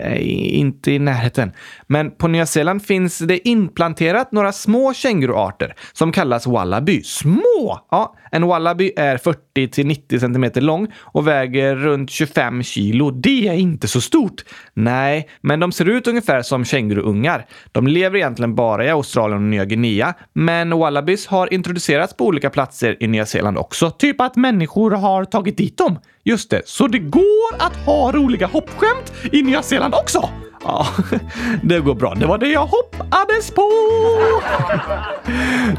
Eh, 0.00 0.58
inte 0.58 0.92
i 0.92 0.98
närheten. 0.98 1.52
Men 1.86 2.10
på 2.10 2.28
Nya 2.28 2.46
Zeeland 2.46 2.82
finns 2.82 3.18
det 3.18 3.48
inplanterat 3.48 4.32
några 4.32 4.52
små 4.52 4.94
känguruarter 4.94 5.74
som 5.92 6.12
kallas 6.12 6.46
wallaby. 6.46 7.02
Små! 7.02 7.86
Ja, 7.90 8.14
en 8.36 8.46
wallaby 8.46 8.92
är 8.96 9.16
40 9.16 9.68
till 9.68 9.86
90 9.86 10.20
centimeter 10.20 10.60
lång 10.60 10.92
och 11.00 11.28
väger 11.28 11.76
runt 11.76 12.10
25 12.10 12.62
kilo. 12.62 13.10
Det 13.10 13.48
är 13.48 13.52
inte 13.52 13.88
så 13.88 14.00
stort. 14.00 14.44
Nej, 14.74 15.28
men 15.40 15.60
de 15.60 15.72
ser 15.72 15.88
ut 15.88 16.06
ungefär 16.06 16.42
som 16.42 16.64
känguruungar. 16.64 17.46
De 17.72 17.86
lever 17.86 18.16
egentligen 18.16 18.54
bara 18.54 18.84
i 18.84 18.90
Australien 18.90 19.42
och 19.42 19.48
Nya 19.48 19.64
Guinea, 19.64 20.14
men 20.32 20.78
wallabys 20.78 21.26
har 21.26 21.54
introducerats 21.54 22.16
på 22.16 22.26
olika 22.26 22.50
platser 22.50 22.96
i 23.00 23.06
Nya 23.06 23.26
Zeeland 23.26 23.58
också. 23.58 23.90
Typ 23.90 24.20
att 24.20 24.36
människor 24.36 24.90
har 24.90 25.24
tagit 25.24 25.56
dit 25.56 25.78
dem. 25.78 25.98
Just 26.24 26.50
det, 26.50 26.62
så 26.64 26.86
det 26.86 26.98
går 26.98 27.54
att 27.58 27.76
ha 27.76 28.12
roliga 28.12 28.46
hoppskämt 28.46 29.12
i 29.32 29.42
Nya 29.42 29.62
Zeeland 29.62 29.94
också? 29.94 30.28
Ja, 30.66 30.86
det 31.62 31.80
går 31.80 31.94
bra. 31.94 32.14
Det 32.14 32.26
var 32.26 32.38
det 32.38 32.48
jag 32.48 32.66
hoppades 32.66 33.50
på! 33.50 33.70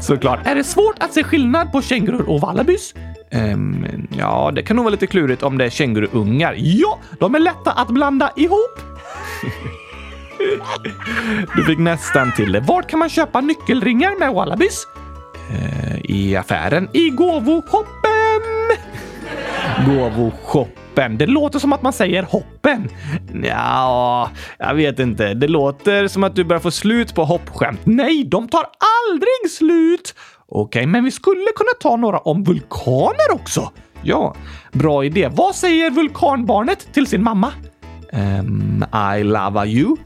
Såklart. 0.00 0.46
Är 0.46 0.54
det 0.54 0.64
svårt 0.64 0.96
att 0.98 1.12
se 1.12 1.24
skillnad 1.24 1.72
på 1.72 1.82
kängurur 1.82 2.28
och 2.28 2.40
wallabys? 2.40 2.94
Um, 2.94 3.04
ehm, 3.40 4.08
ja, 4.18 4.50
det 4.54 4.62
kan 4.62 4.76
nog 4.76 4.84
vara 4.84 4.92
lite 4.92 5.06
klurigt 5.06 5.42
om 5.42 5.58
det 5.58 5.64
är 5.64 5.70
känguruungar. 5.70 6.54
Ja, 6.56 6.98
de 7.20 7.34
är 7.34 7.38
lätta 7.38 7.72
att 7.72 7.88
blanda 7.88 8.30
ihop. 8.36 8.78
Du 11.56 11.64
fick 11.64 11.78
nästan 11.78 12.32
till 12.32 12.52
det. 12.52 12.60
Var 12.60 12.82
kan 12.82 12.98
man 12.98 13.08
köpa 13.08 13.40
nyckelringar 13.40 14.18
med 14.18 14.32
wallabys? 14.32 14.86
Uh, 15.50 15.94
eh, 15.94 16.00
I 16.04 16.36
affären. 16.36 16.88
I 16.92 17.10
gåvohoppen! 17.10 18.42
Gåvoshoppen. 19.86 20.87
Det 20.98 21.26
låter 21.26 21.58
som 21.58 21.72
att 21.72 21.82
man 21.82 21.92
säger 21.92 22.22
hoppen. 22.22 22.88
Ja, 23.42 24.30
jag 24.58 24.74
vet 24.74 24.98
inte. 24.98 25.34
Det 25.34 25.48
låter 25.48 26.08
som 26.08 26.24
att 26.24 26.36
du 26.36 26.44
börjar 26.44 26.60
få 26.60 26.70
slut 26.70 27.14
på 27.14 27.24
hoppskämt. 27.24 27.80
Nej, 27.84 28.24
de 28.24 28.48
tar 28.48 28.66
aldrig 29.10 29.50
slut! 29.50 30.14
Okej, 30.48 30.86
men 30.86 31.04
vi 31.04 31.10
skulle 31.10 31.46
kunna 31.56 31.70
ta 31.80 31.96
några 31.96 32.18
om 32.18 32.44
vulkaner 32.44 33.32
också. 33.32 33.70
Ja, 34.02 34.34
bra 34.72 35.04
idé. 35.04 35.28
Vad 35.32 35.54
säger 35.54 35.90
vulkanbarnet 35.90 36.92
till 36.92 37.06
sin 37.06 37.22
mamma? 37.22 37.52
Um, 38.12 38.84
I 39.18 39.22
love 39.22 39.66
you. 39.66 39.96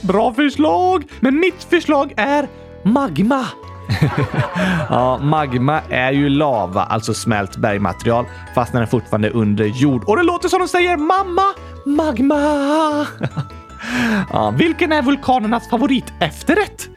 bra 0.00 0.34
förslag, 0.34 1.04
men 1.20 1.40
mitt 1.40 1.64
förslag 1.64 2.14
är 2.16 2.48
magma 2.82 3.46
ja, 4.88 5.18
magma 5.18 5.80
är 5.90 6.12
ju 6.12 6.28
lava, 6.28 6.82
alltså 6.82 7.14
smält 7.14 7.56
bergmaterial, 7.56 8.24
fast 8.54 8.72
när 8.72 8.80
den 8.80 8.88
fortfarande 8.88 9.28
är 9.28 9.36
under 9.36 9.64
jord. 9.64 10.04
Och 10.04 10.16
det 10.16 10.22
låter 10.22 10.48
som 10.48 10.58
de 10.58 10.68
säger 10.68 10.96
mamma, 10.96 11.54
magma. 11.84 13.06
ja, 14.32 14.50
vilken 14.50 14.92
är 14.92 15.02
vulkanernas 15.02 15.70
favorit 15.70 16.12
efterrätt? 16.20 16.88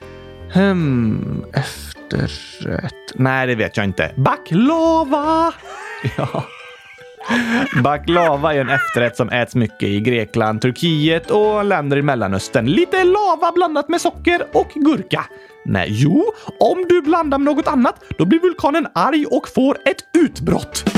Hmm, 0.54 1.46
efterrätt? 1.54 2.94
Nej, 3.16 3.48
det 3.48 3.56
vet 3.56 3.78
jag 3.78 3.84
inte. 3.84 4.12
Baklava! 4.16 5.54
ja. 6.18 6.44
Baklava 7.84 8.54
är 8.54 8.60
en 8.60 8.70
efterrätt 8.70 9.18
som 9.18 9.30
äts 9.30 9.56
mycket 9.56 9.84
i 9.84 10.00
Grekland, 10.00 10.62
Turkiet 10.62 11.32
och 11.32 11.66
länder 11.66 11.98
i 11.98 12.02
Mellanöstern. 12.02 12.66
Lite 12.66 13.04
lava 13.04 13.52
blandat 13.56 13.90
med 13.90 14.02
socker 14.02 14.42
och 14.54 14.70
gurka. 14.76 15.26
Nej, 15.66 15.88
jo, 15.90 16.24
om 16.60 16.86
du 16.90 17.02
blandar 17.02 17.38
med 17.38 17.56
något 17.56 17.68
annat, 17.68 18.04
då 18.18 18.26
blir 18.26 18.40
vulkanen 18.40 18.88
arg 18.96 19.26
och 19.26 19.48
får 19.48 19.78
ett 19.86 20.18
utbrott. 20.18 20.84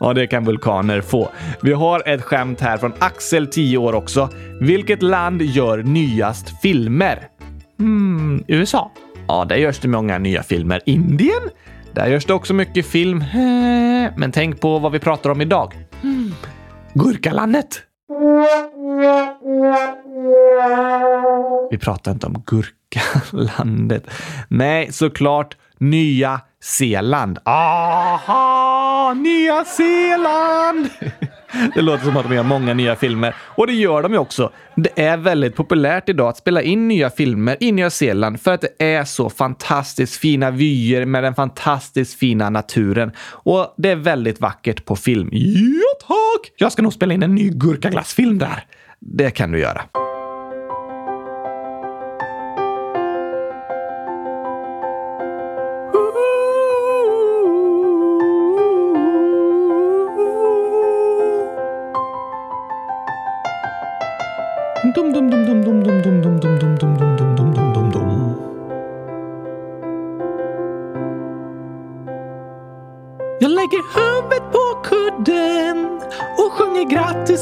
ja, 0.00 0.12
det 0.12 0.26
kan 0.26 0.44
vulkaner 0.44 1.00
få. 1.00 1.28
Vi 1.62 1.72
har 1.72 2.08
ett 2.08 2.22
skämt 2.22 2.60
här 2.60 2.76
från 2.76 2.92
Axel, 2.98 3.46
10 3.46 3.78
år 3.78 3.94
också. 3.94 4.28
Vilket 4.60 5.02
land 5.02 5.42
gör 5.42 5.82
nyast 5.82 6.62
filmer? 6.62 7.28
Hmm, 7.78 8.44
USA? 8.48 8.92
Ja, 9.28 9.44
där 9.44 9.56
görs 9.56 9.78
det 9.78 9.88
många 9.88 10.18
nya 10.18 10.42
filmer. 10.42 10.80
Indien? 10.86 11.42
Där 11.98 12.06
görs 12.06 12.24
det 12.24 12.34
också 12.34 12.54
mycket 12.54 12.86
film. 12.86 13.24
Men 14.16 14.32
tänk 14.32 14.60
på 14.60 14.78
vad 14.78 14.92
vi 14.92 14.98
pratar 14.98 15.30
om 15.30 15.40
idag. 15.40 15.74
Gurkalandet! 16.94 17.82
Vi 21.70 21.78
pratar 21.78 22.12
inte 22.12 22.26
om 22.26 22.42
gurkalandet. 22.46 24.10
Nej, 24.48 24.92
såklart 24.92 25.56
Nya 25.78 26.40
Zeeland. 26.62 27.38
Aha! 27.44 29.14
Nya 29.14 29.64
Zeeland! 29.64 30.88
Det 31.74 31.82
låter 31.82 32.04
som 32.04 32.16
att 32.16 32.28
de 32.28 32.34
gör 32.34 32.42
många 32.42 32.74
nya 32.74 32.96
filmer 32.96 33.34
och 33.40 33.66
det 33.66 33.72
gör 33.72 34.02
de 34.02 34.12
ju 34.12 34.18
också. 34.18 34.52
Det 34.76 35.02
är 35.02 35.16
väldigt 35.16 35.56
populärt 35.56 36.08
idag 36.08 36.28
att 36.28 36.36
spela 36.36 36.62
in 36.62 36.88
nya 36.88 37.10
filmer 37.10 37.56
i 37.60 37.72
Nya 37.72 37.90
Zeeland 37.90 38.40
för 38.40 38.54
att 38.54 38.60
det 38.60 38.84
är 38.84 39.04
så 39.04 39.30
fantastiskt 39.30 40.16
fina 40.16 40.50
vyer 40.50 41.04
med 41.04 41.24
den 41.24 41.34
fantastiskt 41.34 42.18
fina 42.18 42.50
naturen 42.50 43.12
och 43.30 43.74
det 43.76 43.90
är 43.90 43.96
väldigt 43.96 44.40
vackert 44.40 44.84
på 44.84 44.96
film. 44.96 45.28
Ja, 45.32 46.06
tack! 46.08 46.52
Jag 46.56 46.72
ska 46.72 46.82
nog 46.82 46.92
spela 46.92 47.14
in 47.14 47.22
en 47.22 47.34
ny 47.34 47.50
gurkaglassfilm 47.50 48.38
där. 48.38 48.64
Det 49.00 49.30
kan 49.30 49.50
du 49.50 49.58
göra. 49.58 49.82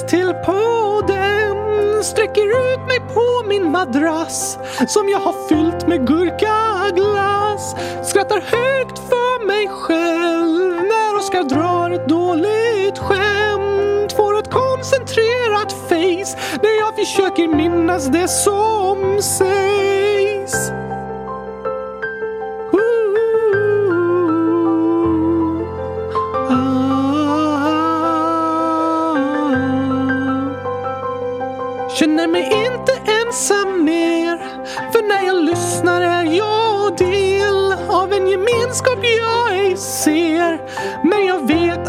Till 0.09 0.35
podden. 0.45 1.57
Sträcker 2.05 2.73
ut 2.73 2.87
mig 2.87 3.01
på 3.14 3.49
min 3.49 3.71
madrass 3.71 4.59
som 4.88 5.09
jag 5.09 5.19
har 5.19 5.49
fyllt 5.49 5.88
med 5.88 6.07
gurkaglass. 6.07 7.75
Skrattar 8.05 8.40
högt 8.40 8.99
för 8.99 9.47
mig 9.47 9.69
själv 9.69 10.83
när 10.83 11.16
Oskar 11.19 11.42
drar 11.42 11.90
ett 11.90 12.09
dåligt 12.09 12.99
skämt. 12.99 14.12
Får 14.12 14.38
ett 14.38 14.51
koncentrerat 14.51 15.73
face 15.73 16.38
när 16.62 16.79
jag 16.81 16.95
försöker 16.97 17.49
minnas 17.49 18.07
det 18.07 18.29
som 18.29 19.23
sägs. 19.23 20.86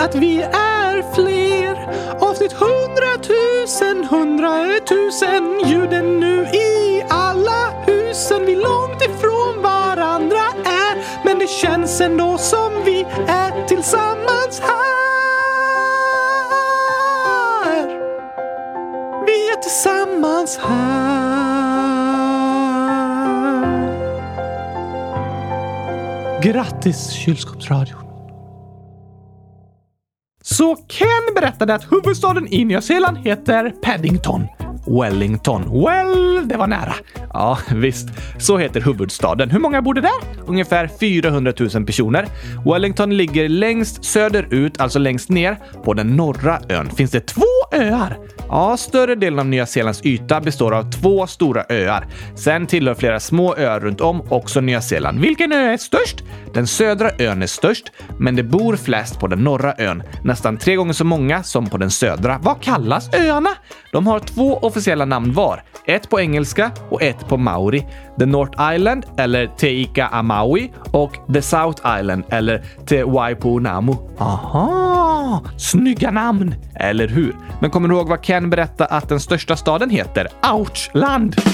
Att 0.08 0.15
vi 0.15 0.41
är 0.41 1.13
fler. 1.15 1.76
Avsnitt 2.20 2.54
hundratusen, 2.54 4.06
hundratusen. 4.06 5.62
Ljuden 5.65 6.20
nu 6.20 6.43
i 6.43 7.04
alla 7.10 7.84
husen. 7.86 8.46
Vi 8.46 8.56
långt 8.56 9.02
ifrån 9.02 9.62
varandra 9.62 10.46
är. 10.65 11.26
Men 11.26 11.39
det 11.39 11.50
känns 11.50 12.02
ändå 12.02 12.38
som 12.38 12.84
vi 12.86 13.06
är 13.28 13.67
tillsammans 13.67 14.60
här. 14.60 14.78
Vi 19.26 19.50
är 19.52 19.62
tillsammans 19.62 20.58
här. 20.58 21.17
Grattis 26.41 27.12
kylskåpsradion. 27.12 28.07
Så 30.58 30.76
Ken 30.76 31.34
berättade 31.36 31.74
att 31.74 31.91
huvudstaden 31.91 32.54
i 32.54 32.65
Nya 32.65 32.82
Zeeland 32.82 33.17
heter 33.17 33.70
Paddington. 33.82 34.48
Wellington. 35.02 35.84
Well, 35.84 36.48
det 36.48 36.58
var 36.58 36.67
nära. 36.67 36.93
Ja, 37.34 37.58
visst. 37.76 38.10
Så 38.39 38.58
heter 38.58 38.82
huvudstaden. 38.82 39.50
Hur 39.50 39.60
många 39.60 39.82
bor 39.82 39.93
det 39.93 40.02
där? 40.02 40.43
Ungefär 40.46 40.88
400 41.00 41.54
000 41.60 41.86
personer. 41.86 42.28
Wellington 42.65 43.17
ligger 43.17 43.50
längst 43.50 44.04
söderut, 44.04 44.82
alltså 44.82 45.00
längst 45.00 45.30
ner, 45.30 45.58
på 45.84 45.93
den 45.93 46.15
norra 46.15 46.60
ön. 46.70 46.89
Finns 46.89 47.12
det 47.12 47.20
två 47.20 47.41
öar. 47.71 48.17
Ja, 48.49 48.77
större 48.77 49.15
delen 49.15 49.39
av 49.39 49.45
Nya 49.45 49.65
Zeelands 49.65 50.01
yta 50.06 50.41
består 50.41 50.73
av 50.73 50.91
två 50.91 51.27
stora 51.27 51.63
öar. 51.69 52.08
Sen 52.36 52.67
tillhör 52.67 52.93
flera 52.95 53.19
små 53.19 53.56
öar 53.56 53.80
runt 53.80 54.01
om 54.01 54.21
också 54.30 54.62
Nya 54.62 54.82
Zeeland. 54.82 55.19
Vilken 55.19 55.51
ö 55.51 55.73
är 55.73 55.77
störst? 55.77 56.23
Den 56.53 56.67
södra 56.67 57.12
ön 57.19 57.43
är 57.43 57.47
störst, 57.47 57.91
men 58.19 58.36
det 58.36 58.43
bor 58.43 58.75
flest 58.75 59.19
på 59.19 59.27
den 59.27 59.43
norra 59.43 59.73
ön. 59.77 60.03
Nästan 60.23 60.58
tre 60.58 60.75
gånger 60.75 60.93
så 60.93 61.06
många 61.06 61.43
som 61.43 61.67
på 61.69 61.77
den 61.77 61.91
södra. 61.91 62.39
Vad 62.41 62.62
kallas 62.62 63.13
öarna? 63.13 63.49
De 63.91 64.08
har 64.08 64.19
två 64.19 64.58
officiella 64.58 65.06
namn 65.06 65.34
var. 65.34 65.63
Ett 65.86 66.10
på 66.10 66.19
engelska 66.19 66.71
och 66.89 67.01
ett 67.01 67.27
på 67.27 67.38
maori. 67.38 67.86
The 68.19 68.25
North 68.25 68.73
Island, 68.75 69.06
eller 69.17 69.47
Teika 69.47 70.08
Amaui, 70.08 70.71
och 70.91 71.34
The 71.34 71.41
South 71.41 71.99
Island, 71.99 72.23
eller 72.30 72.63
Te 72.86 73.03
Waipunamu. 73.03 73.95
Aha! 74.19 75.41
Snygga 75.58 76.12
namn! 76.12 76.56
Eller 76.75 77.08
hur? 77.08 77.36
Men 77.62 77.70
kommer 77.70 77.89
du 77.89 77.96
ihåg 77.96 78.08
vad 78.10 78.22
Ken 78.22 78.50
berättade 78.50 78.89
att 78.89 79.10
den 79.10 79.20
största 79.20 79.56
staden 79.56 79.89
heter? 79.89 80.28
Ouchland! 80.54 81.36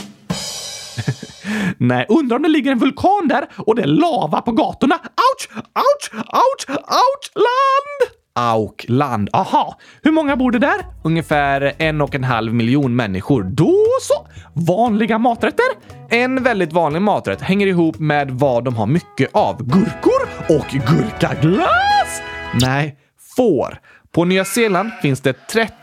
Nej, 1.78 2.06
undrar 2.10 2.36
om 2.38 2.44
det 2.44 2.50
ligger 2.50 2.72
en 2.72 2.80
vulkan 2.80 3.28
där 3.30 3.48
och 3.58 3.76
det 3.76 3.82
är 3.82 3.88
lava 3.88 4.42
på 4.42 4.52
gatorna. 4.52 4.96
Ouch! 4.96 5.50
Ouch! 5.58 6.12
Ouch! 6.14 6.78
Ouchland! 6.78 8.14
Aukland. 8.36 9.30
Aha! 9.34 9.78
Hur 10.02 10.12
många 10.12 10.36
bor 10.36 10.52
det 10.52 10.60
där? 10.60 10.86
Ungefär 11.04 11.74
en 11.78 12.02
och 12.02 12.16
en 12.16 12.24
halv 12.24 12.54
miljon 12.54 12.96
människor. 12.96 13.44
Då 13.44 13.76
så! 14.02 14.28
Vanliga 14.54 15.18
maträtter? 15.18 15.66
En 16.10 16.44
väldigt 16.44 16.74
vanlig 16.74 17.02
maträtt 17.02 17.42
hänger 17.42 17.68
ihop 17.68 18.00
med 18.00 18.32
vad 18.32 18.64
de 18.64 18.76
har 18.76 18.88
mycket 18.88 19.30
av. 19.34 19.64
Gurkor 19.64 20.30
och 20.50 20.68
gurkaglass! 20.68 22.22
Nej, 22.62 22.98
får. 23.36 23.80
På 24.16 24.26
Nya 24.26 24.46
Zeeland 24.46 24.92
finns 25.02 25.22
det 25.22 25.48
30 25.48 25.74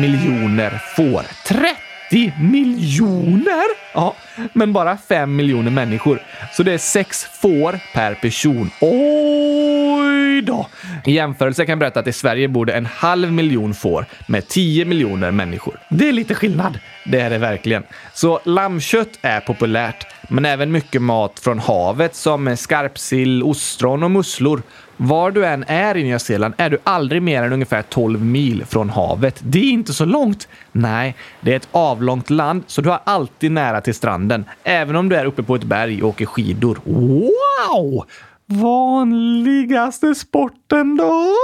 miljoner 0.00 0.82
får. 0.96 1.22
30 1.46 2.32
miljoner? 2.40 3.64
Ja, 3.94 4.16
men 4.52 4.72
bara 4.72 4.96
5 4.96 5.36
miljoner 5.36 5.70
människor. 5.70 6.22
Så 6.52 6.62
det 6.62 6.72
är 6.72 6.78
6 6.78 7.24
får 7.24 7.80
per 7.94 8.14
person. 8.14 8.70
Oj 8.80 10.42
då! 10.42 10.66
I 11.04 11.12
jämförelse 11.12 11.66
kan 11.66 11.72
jag 11.72 11.78
berätta 11.78 12.00
att 12.00 12.06
i 12.06 12.12
Sverige 12.12 12.48
bor 12.48 12.66
det 12.66 12.72
en 12.72 12.86
halv 12.86 13.32
miljon 13.32 13.74
får 13.74 14.06
med 14.26 14.48
10 14.48 14.84
miljoner 14.84 15.30
människor. 15.30 15.78
Det 15.88 16.08
är 16.08 16.12
lite 16.12 16.34
skillnad. 16.34 16.78
Det 17.04 17.20
är 17.20 17.30
det 17.30 17.38
verkligen. 17.38 17.82
Så 18.12 18.40
lammkött 18.44 19.18
är 19.22 19.40
populärt, 19.40 20.06
men 20.28 20.44
även 20.44 20.72
mycket 20.72 21.02
mat 21.02 21.40
från 21.40 21.58
havet 21.58 22.14
som 22.14 22.56
skarpsill, 22.56 23.42
ostron 23.42 24.02
och 24.02 24.10
musslor. 24.10 24.62
Var 25.02 25.30
du 25.30 25.46
än 25.46 25.64
är 25.66 25.96
i 25.96 26.02
Nya 26.02 26.18
Zeeland 26.18 26.54
är 26.56 26.70
du 26.70 26.78
aldrig 26.84 27.22
mer 27.22 27.42
än 27.42 27.52
ungefär 27.52 27.82
12 27.82 28.24
mil 28.24 28.64
från 28.66 28.90
havet. 28.90 29.40
Det 29.42 29.58
är 29.58 29.70
inte 29.70 29.92
så 29.92 30.04
långt. 30.04 30.48
Nej, 30.72 31.14
det 31.40 31.52
är 31.52 31.56
ett 31.56 31.68
avlångt 31.72 32.30
land, 32.30 32.62
så 32.66 32.80
du 32.80 32.88
har 32.88 33.00
alltid 33.04 33.52
nära 33.52 33.80
till 33.80 33.94
stranden, 33.94 34.29
även 34.64 34.96
om 34.96 35.08
du 35.08 35.16
är 35.16 35.24
uppe 35.24 35.42
på 35.42 35.54
ett 35.54 35.64
berg 35.64 36.02
och 36.02 36.08
åker 36.08 36.26
skidor. 36.26 36.78
Wow! 36.84 38.04
Vanligaste 38.46 40.14
sporten 40.14 40.96
då? 40.96 41.34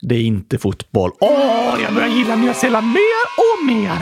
Det 0.00 0.14
är 0.14 0.22
inte 0.22 0.58
fotboll. 0.58 1.10
Åh, 1.20 1.78
jag 1.84 1.94
börjar 1.94 2.08
gilla 2.08 2.36
Nya 2.36 2.54
Zeeland 2.54 2.86
mer 2.86 3.24
och 3.38 3.66
mer! 3.66 3.98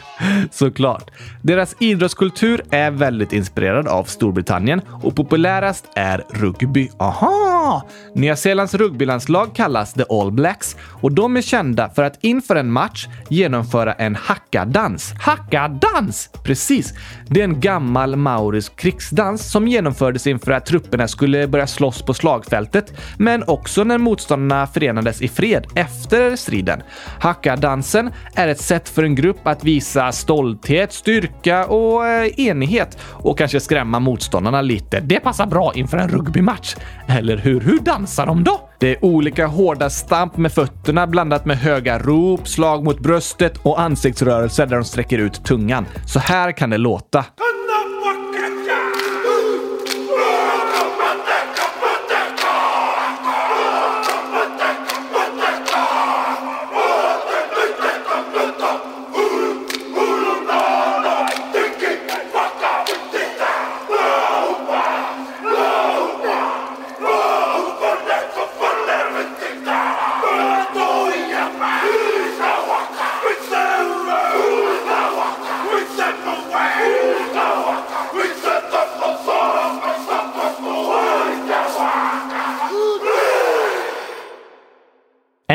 Såklart. 0.50 1.10
Deras 1.42 1.76
idrottskultur 1.78 2.62
är 2.70 2.90
väldigt 2.90 3.32
inspirerad 3.32 3.88
av 3.88 4.04
Storbritannien 4.04 4.80
och 5.02 5.16
populärast 5.16 5.88
är 5.94 6.24
rugby. 6.30 6.90
Aha! 6.98 7.86
Nya 8.14 8.36
Zeelands 8.36 8.74
rugbylandslag 8.74 9.54
kallas 9.54 9.92
The 9.92 10.04
All 10.10 10.32
Blacks 10.32 10.76
och 11.02 11.12
de 11.12 11.36
är 11.36 11.42
kända 11.42 11.90
för 11.90 12.02
att 12.02 12.18
inför 12.24 12.56
en 12.56 12.72
match 12.72 13.06
genomföra 13.28 13.92
en 13.92 14.14
hackadans. 14.14 15.12
Hackadans! 15.20 16.30
Precis! 16.44 16.94
Det 17.28 17.40
är 17.40 17.44
en 17.44 17.60
gammal 17.60 18.16
maorisk 18.16 18.76
krigsdans 18.76 19.50
som 19.50 19.68
genomfördes 19.68 20.26
inför 20.26 20.52
att 20.52 20.66
trupperna 20.66 21.08
skulle 21.08 21.48
börja 21.48 21.66
slåss 21.66 22.02
på 22.02 22.14
slagfältet, 22.14 22.92
men 23.18 23.44
också 23.46 23.84
när 23.84 23.98
motståndarna 23.98 24.66
förenades 24.66 25.22
i 25.22 25.28
fred 25.28 25.66
efter 25.74 26.36
striden. 26.36 26.82
Hackadansen 27.20 28.10
är 28.34 28.48
ett 28.48 28.60
sätt 28.60 28.88
för 28.88 29.02
en 29.02 29.14
grupp 29.14 29.46
att 29.46 29.64
visa 29.64 30.09
stolthet, 30.12 30.92
styrka 30.92 31.66
och 31.66 32.06
eh, 32.06 32.40
enighet 32.40 32.98
och 33.02 33.38
kanske 33.38 33.60
skrämma 33.60 34.00
motståndarna 34.00 34.62
lite. 34.62 35.00
Det 35.00 35.20
passar 35.20 35.46
bra 35.46 35.72
inför 35.74 35.98
en 35.98 36.08
rugbymatch. 36.08 36.76
Eller 37.08 37.36
hur? 37.36 37.60
Hur 37.60 37.78
dansar 37.78 38.26
de 38.26 38.44
då? 38.44 38.60
Det 38.78 38.90
är 38.90 39.04
olika 39.04 39.46
hårda 39.46 39.90
stamp 39.90 40.36
med 40.36 40.52
fötterna 40.52 41.06
blandat 41.06 41.44
med 41.44 41.58
höga 41.58 41.98
rop, 41.98 42.48
slag 42.48 42.84
mot 42.84 43.00
bröstet 43.00 43.58
och 43.62 43.80
ansiktsrörelser 43.80 44.66
där 44.66 44.76
de 44.76 44.84
sträcker 44.84 45.18
ut 45.18 45.44
tungan. 45.44 45.86
Så 46.06 46.18
här 46.18 46.52
kan 46.52 46.70
det 46.70 46.78
låta. 46.78 47.24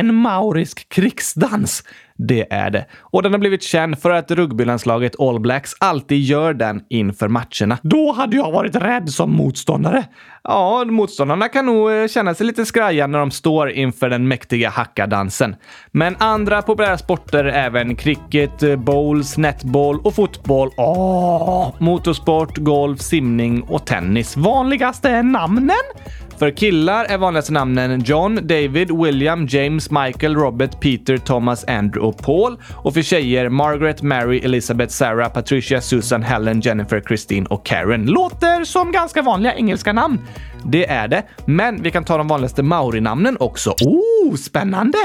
En 0.06 0.15
maorisk 0.36 0.90
krigsdans. 0.90 1.84
Det 2.18 2.54
är 2.54 2.70
det. 2.70 2.86
Och 3.00 3.24
den 3.24 3.32
har 3.32 3.40
blivit 3.40 3.64
känd 3.64 4.00
för 4.00 4.10
att 4.10 4.32
rugbylandslaget 4.32 5.20
All 5.20 5.40
Blacks 5.40 5.72
alltid 5.80 6.22
gör 6.22 6.54
den 6.54 6.82
inför 6.90 7.28
matcherna. 7.28 7.78
Då 7.82 8.12
hade 8.12 8.36
jag 8.36 8.52
varit 8.52 8.76
rädd 8.76 9.10
som 9.10 9.32
motståndare. 9.32 10.04
Ja, 10.44 10.86
motståndarna 10.86 11.48
kan 11.48 11.66
nog 11.66 11.92
eh, 11.92 12.08
känna 12.08 12.34
sig 12.34 12.48
lite 12.48 12.66
skraja 12.66 13.08
när 13.08 13.20
de 13.20 13.32
står 13.32 13.70
inför 13.70 14.10
den 14.10 14.28
mäktiga 14.28 14.70
hackadansen. 14.70 15.56
Men 15.92 16.16
andra 16.20 16.62
populära 16.62 16.98
sporter 16.98 17.44
är 17.46 17.66
även 17.66 17.96
cricket, 17.96 18.64
eh, 18.64 18.76
bowls, 18.76 19.38
netboll 19.38 20.00
och 20.00 20.16
fotboll. 20.16 20.70
Åh, 20.78 21.74
motorsport, 21.80 22.58
golf, 22.58 23.02
simning 23.02 23.62
och 23.62 23.86
tennis. 23.86 24.38
Vanligaste 24.38 25.10
är 25.10 25.24
namnen? 25.24 25.86
För 26.40 26.52
killar 26.52 27.06
är 27.06 27.18
vanligaste 27.18 27.54
namnen 27.54 28.04
John, 28.06 28.36
David, 28.36 28.92
William, 28.92 29.48
James, 29.50 29.92
Michael, 29.92 30.25
Robert, 30.34 30.80
Peter, 30.80 31.18
Thomas, 31.18 31.66
Andrew 31.68 32.08
och 32.08 32.18
Paul. 32.18 32.58
Och 32.76 32.94
för 32.94 33.02
tjejer 33.02 33.50
Margaret, 33.50 34.02
Mary, 34.02 34.40
Elizabeth, 34.40 34.92
Sarah, 34.92 35.30
Patricia, 35.30 35.82
Susan, 35.82 36.24
Helen, 36.24 36.62
Jennifer, 36.62 37.02
Christine 37.08 37.48
och 37.50 37.66
Karen. 37.66 38.06
Låter 38.06 38.64
som 38.64 38.92
ganska 38.92 39.22
vanliga 39.22 39.56
engelska 39.56 39.94
namn. 39.94 40.20
Det 40.64 40.90
är 40.90 41.08
det, 41.08 41.24
men 41.46 41.82
vi 41.82 41.92
kan 41.92 42.04
ta 42.04 42.18
de 42.18 42.28
vanligaste 42.28 42.64
maori-namnen 42.64 43.38
också. 43.40 43.70
Oh, 43.70 44.36
spännande! 44.36 44.98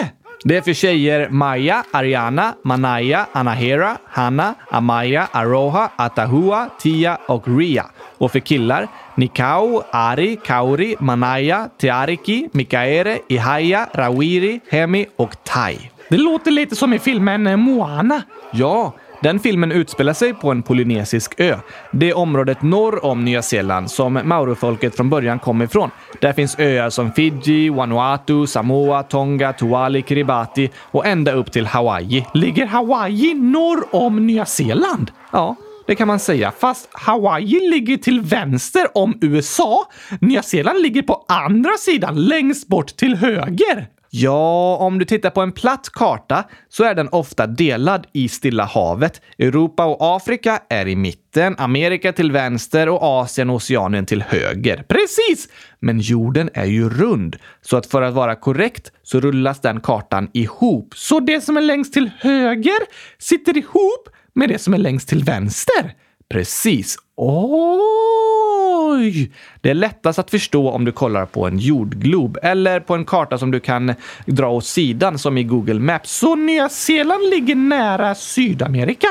Det 0.44 0.56
är 0.56 0.61
för 0.61 0.72
tjejer 0.72 1.28
Maya, 1.30 1.85
Ariana, 1.92 2.54
Manaya, 2.64 3.26
Anahera, 3.33 3.96
Hanna, 4.06 4.54
Amaya, 4.70 5.28
Aroha, 5.33 5.90
Atahua, 5.96 6.70
Tia 6.80 7.18
och 7.28 7.59
Ria. 7.59 7.87
Och 8.20 8.33
för 8.33 8.40
killar 8.40 8.88
Nikau, 9.14 9.83
Ari, 9.90 10.38
Kauri, 10.44 10.96
Manaya, 10.98 11.68
Teariki, 11.80 12.48
Mikaere, 12.52 13.18
Ihaya, 13.28 13.88
Rawiri, 13.92 14.61
Hemi 14.70 15.06
och 15.16 15.44
Tai. 15.44 15.90
Det 16.09 16.16
låter 16.16 16.50
lite 16.50 16.76
som 16.76 16.92
i 16.92 16.98
filmen 16.98 17.46
eh, 17.46 17.56
Moana. 17.56 18.22
Ja, 18.52 18.92
den 19.22 19.38
filmen 19.38 19.72
utspelar 19.72 20.12
sig 20.12 20.35
på 20.35 20.50
en 20.50 20.62
polynesisk 20.62 21.40
ö. 21.40 21.56
Det 21.92 22.12
området 22.12 22.62
norr 22.62 23.04
om 23.04 23.24
Nya 23.24 23.42
Zeeland 23.42 23.90
som 23.90 24.20
maorifolket 24.24 24.96
från 24.96 25.11
början 25.11 25.38
kom 25.38 25.62
ifrån. 25.62 25.90
Där 26.20 26.33
finns 26.33 26.59
öar 26.59 26.90
som 26.90 27.12
Fiji, 27.12 27.68
Vanuatu, 27.68 28.46
Samoa, 28.46 29.02
Tonga, 29.02 29.52
Tuvalu, 29.52 30.02
Kiribati 30.02 30.70
och 30.76 31.06
ända 31.06 31.33
upp 31.33 31.52
till 31.52 31.66
Hawaii. 31.66 32.26
Ligger 32.35 32.66
Hawaii 32.66 33.35
norr 33.35 33.85
om 33.90 34.26
Nya 34.26 34.44
Zeeland? 34.44 35.11
Ja, 35.33 35.56
det 35.90 35.96
kan 35.96 36.09
man 36.09 36.18
säga. 36.18 36.53
Fast 36.59 36.88
Hawaii 36.92 37.70
ligger 37.70 37.96
till 37.96 38.20
vänster 38.20 38.98
om 38.98 39.18
USA. 39.20 39.90
Nya 40.20 40.42
Zeeland 40.42 40.83
ligger 40.83 41.03
på 41.03 41.24
andra 41.29 41.76
sidan, 41.79 42.24
längst 42.24 42.68
bort 42.68 42.96
till 42.96 43.16
höger. 43.16 43.88
Ja, 44.11 44.76
om 44.76 44.98
du 44.98 45.05
tittar 45.05 45.31
på 45.31 45.40
en 45.40 45.53
platt 45.53 45.88
karta 45.92 46.44
så 46.68 46.85
är 46.85 46.94
den 46.94 47.09
ofta 47.09 47.46
delad 47.46 48.07
i 48.12 48.29
Stilla 48.29 48.64
havet. 48.64 49.20
Europa 49.38 49.85
och 49.85 50.16
Afrika 50.16 50.62
är 50.68 50.88
i 50.88 50.96
mitten, 50.96 51.55
Amerika 51.59 52.12
till 52.12 52.33
vänster 52.33 52.88
och 52.88 53.03
Asien 53.03 53.50
och 53.50 53.57
Oceanien 53.57 54.07
till 54.07 54.22
höger. 54.22 54.85
Precis! 54.88 55.48
Men 55.81 55.98
jorden 55.98 56.50
är 56.55 56.64
ju 56.64 56.88
rund, 56.88 57.37
så 57.61 57.76
att 57.76 57.87
för 57.87 58.03
att 58.03 58.14
vara 58.14 58.35
korrekt 58.35 58.92
så 59.03 59.20
rullas 59.20 59.61
den 59.61 59.81
kartan 59.81 60.31
ihop. 60.33 60.92
Så 60.96 61.20
det 61.20 61.40
som 61.40 61.57
är 61.57 61.61
längst 61.61 61.92
till 61.92 62.11
höger 62.20 62.79
sitter 63.18 63.59
ihop 63.59 64.09
med 64.33 64.49
det 64.49 64.59
som 64.59 64.75
är 64.75 64.79
längst 64.79 65.09
till 65.09 65.25
vänster. 65.25 65.95
Precis. 66.29 66.97
Oj! 67.16 67.81
Det 69.61 69.71
är 69.71 69.75
lättast 69.75 70.19
att 70.19 70.31
förstå 70.31 70.71
om 70.71 70.85
du 70.85 70.93
kollar 70.93 71.27
på 71.27 71.47
en 71.47 71.59
jordglob 71.59 72.38
eller 72.43 72.81
på 72.81 72.95
en 72.95 73.05
karta 73.05 73.38
som 73.38 73.51
du 73.51 73.61
kan 73.61 73.95
dra 74.27 74.51
åt 74.51 74.64
sidan 74.64 75.19
som 75.19 75.38
i 75.38 75.45
Google 75.45 75.81
Maps. 75.81 76.11
Så 76.11 76.35
Nya 76.35 76.69
Zeeland 76.69 77.31
ligger 77.31 77.55
nära 77.55 78.14
Sydamerika. 78.14 79.09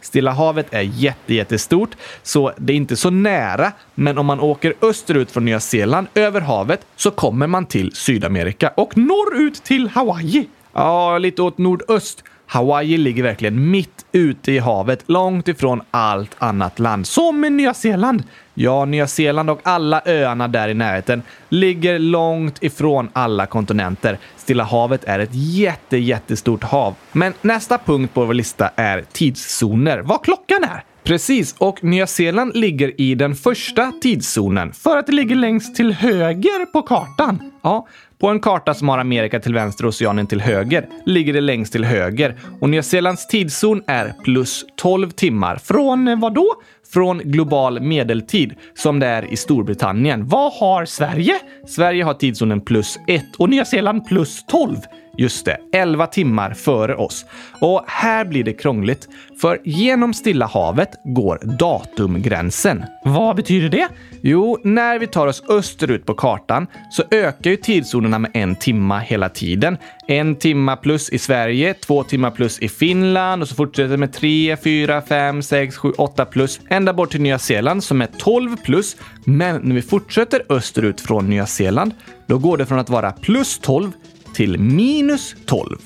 Stilla 0.00 0.30
havet 0.30 0.66
är 0.70 0.80
jätte, 0.80 1.34
jättestort, 1.34 1.90
så 2.22 2.52
det 2.56 2.72
är 2.72 2.76
inte 2.76 2.96
så 2.96 3.10
nära. 3.10 3.72
Men 3.94 4.18
om 4.18 4.26
man 4.26 4.40
åker 4.40 4.74
österut 4.82 5.30
från 5.30 5.44
Nya 5.44 5.60
Zeeland 5.60 6.06
över 6.14 6.40
havet 6.40 6.86
så 6.96 7.10
kommer 7.10 7.46
man 7.46 7.66
till 7.66 7.94
Sydamerika 7.94 8.68
och 8.68 8.98
norrut 8.98 9.64
till 9.64 9.88
Hawaii. 9.88 10.48
Ja, 10.72 11.18
lite 11.18 11.42
åt 11.42 11.58
nordöst. 11.58 12.24
Hawaii 12.52 12.96
ligger 12.96 13.22
verkligen 13.22 13.70
mitt 13.70 14.06
ute 14.12 14.52
i 14.52 14.58
havet, 14.58 15.04
långt 15.06 15.48
ifrån 15.48 15.80
allt 15.90 16.36
annat 16.38 16.78
land. 16.78 17.06
Som 17.06 17.44
i 17.44 17.50
Nya 17.50 17.74
Zeeland. 17.74 18.22
Ja, 18.54 18.84
Nya 18.84 19.06
Zeeland 19.06 19.50
och 19.50 19.60
alla 19.62 20.02
öarna 20.06 20.48
där 20.48 20.68
i 20.68 20.74
närheten 20.74 21.22
ligger 21.48 21.98
långt 21.98 22.62
ifrån 22.62 23.08
alla 23.12 23.46
kontinenter. 23.46 24.18
Stilla 24.36 24.64
havet 24.64 25.04
är 25.04 25.18
ett 25.18 25.30
jätte, 25.32 25.96
jättestort 25.96 26.62
hav. 26.62 26.94
Men 27.12 27.32
nästa 27.40 27.78
punkt 27.78 28.14
på 28.14 28.24
vår 28.24 28.34
lista 28.34 28.70
är 28.76 29.04
tidszoner. 29.12 29.98
Vad 29.98 30.24
klockan 30.24 30.64
är. 30.64 30.84
Precis, 31.04 31.54
och 31.58 31.84
Nya 31.84 32.06
Zeeland 32.06 32.56
ligger 32.56 33.00
i 33.00 33.14
den 33.14 33.34
första 33.34 33.92
tidszonen 34.02 34.72
för 34.72 34.96
att 34.96 35.06
det 35.06 35.12
ligger 35.12 35.36
längst 35.36 35.76
till 35.76 35.92
höger 35.92 36.66
på 36.66 36.82
kartan. 36.82 37.52
Ja, 37.62 37.86
på 38.22 38.28
en 38.28 38.40
karta 38.40 38.74
som 38.74 38.88
har 38.88 38.98
Amerika 38.98 39.40
till 39.40 39.54
vänster 39.54 39.84
och 39.84 39.88
Oceanien 39.88 40.26
till 40.26 40.40
höger 40.40 40.86
ligger 41.06 41.32
det 41.32 41.40
längst 41.40 41.72
till 41.72 41.84
höger 41.84 42.36
och 42.60 42.70
Nya 42.70 42.82
Zeelands 42.82 43.26
tidszon 43.26 43.82
är 43.86 44.14
plus 44.24 44.64
12 44.76 45.10
timmar. 45.10 45.56
Från 45.56 46.08
eh, 46.08 46.18
vad 46.18 46.34
då? 46.34 46.54
Från 46.92 47.18
global 47.18 47.80
medeltid 47.80 48.54
som 48.74 48.98
det 48.98 49.06
är 49.06 49.32
i 49.32 49.36
Storbritannien. 49.36 50.28
Vad 50.28 50.52
har 50.52 50.84
Sverige? 50.84 51.38
Sverige 51.66 52.04
har 52.04 52.14
tidszonen 52.14 52.60
plus 52.60 52.98
1 53.08 53.22
och 53.38 53.50
Nya 53.50 53.64
Zeeland 53.64 54.06
plus 54.06 54.44
12. 54.46 54.76
Just 55.16 55.44
det, 55.44 55.56
11 55.72 56.06
timmar 56.06 56.54
före 56.54 56.94
oss. 56.94 57.26
Och 57.60 57.84
här 57.86 58.24
blir 58.24 58.44
det 58.44 58.52
krångligt, 58.52 59.08
för 59.40 59.60
genom 59.64 60.14
Stilla 60.14 60.46
havet 60.46 60.88
går 61.04 61.38
datumgränsen. 61.58 62.84
Vad 63.04 63.36
betyder 63.36 63.68
det? 63.68 63.88
Jo, 64.20 64.58
när 64.64 64.98
vi 64.98 65.06
tar 65.06 65.26
oss 65.26 65.42
österut 65.48 66.06
på 66.06 66.14
kartan 66.14 66.66
så 66.90 67.02
ökar 67.10 67.50
ju 67.50 67.56
tidszonerna 67.56 68.18
med 68.18 68.30
en 68.34 68.56
timma 68.56 68.98
hela 68.98 69.28
tiden. 69.28 69.78
En 70.06 70.36
timma 70.36 70.76
plus 70.76 71.10
i 71.10 71.18
Sverige, 71.18 71.74
två 71.74 72.04
timmar 72.04 72.30
plus 72.30 72.58
i 72.58 72.68
Finland 72.68 73.42
och 73.42 73.48
så 73.48 73.54
fortsätter 73.54 73.90
det 73.90 73.96
med 73.96 74.12
tre, 74.12 74.56
fyra, 74.56 75.02
fem, 75.02 75.42
sex, 75.42 75.76
sju, 75.76 75.92
åtta 75.98 76.24
plus 76.24 76.60
ända 76.68 76.92
bort 76.92 77.10
till 77.10 77.22
Nya 77.22 77.38
Zeeland 77.38 77.84
som 77.84 78.02
är 78.02 78.08
12 78.18 78.56
plus. 78.56 78.96
Men 79.24 79.60
när 79.62 79.74
vi 79.74 79.82
fortsätter 79.82 80.42
österut 80.48 81.00
från 81.00 81.30
Nya 81.30 81.46
Zeeland, 81.46 81.94
då 82.26 82.38
går 82.38 82.56
det 82.56 82.66
från 82.66 82.78
att 82.78 82.90
vara 82.90 83.12
plus 83.12 83.58
12 83.58 83.92
till 84.34 84.58
minus 84.58 85.34
12. 85.46 85.78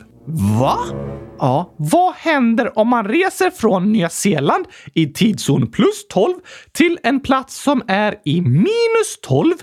Va? 0.60 0.78
Ja, 1.38 1.74
vad 1.76 2.14
händer 2.14 2.78
om 2.78 2.88
man 2.88 3.08
reser 3.08 3.50
från 3.50 3.92
Nya 3.92 4.08
Zeeland 4.08 4.66
i 4.94 5.06
tidszon 5.06 5.70
plus 5.70 6.08
12 6.08 6.34
till 6.72 6.98
en 7.02 7.20
plats 7.20 7.62
som 7.62 7.82
är 7.86 8.14
i 8.24 8.40
minus 8.40 9.20
12? 9.22 9.54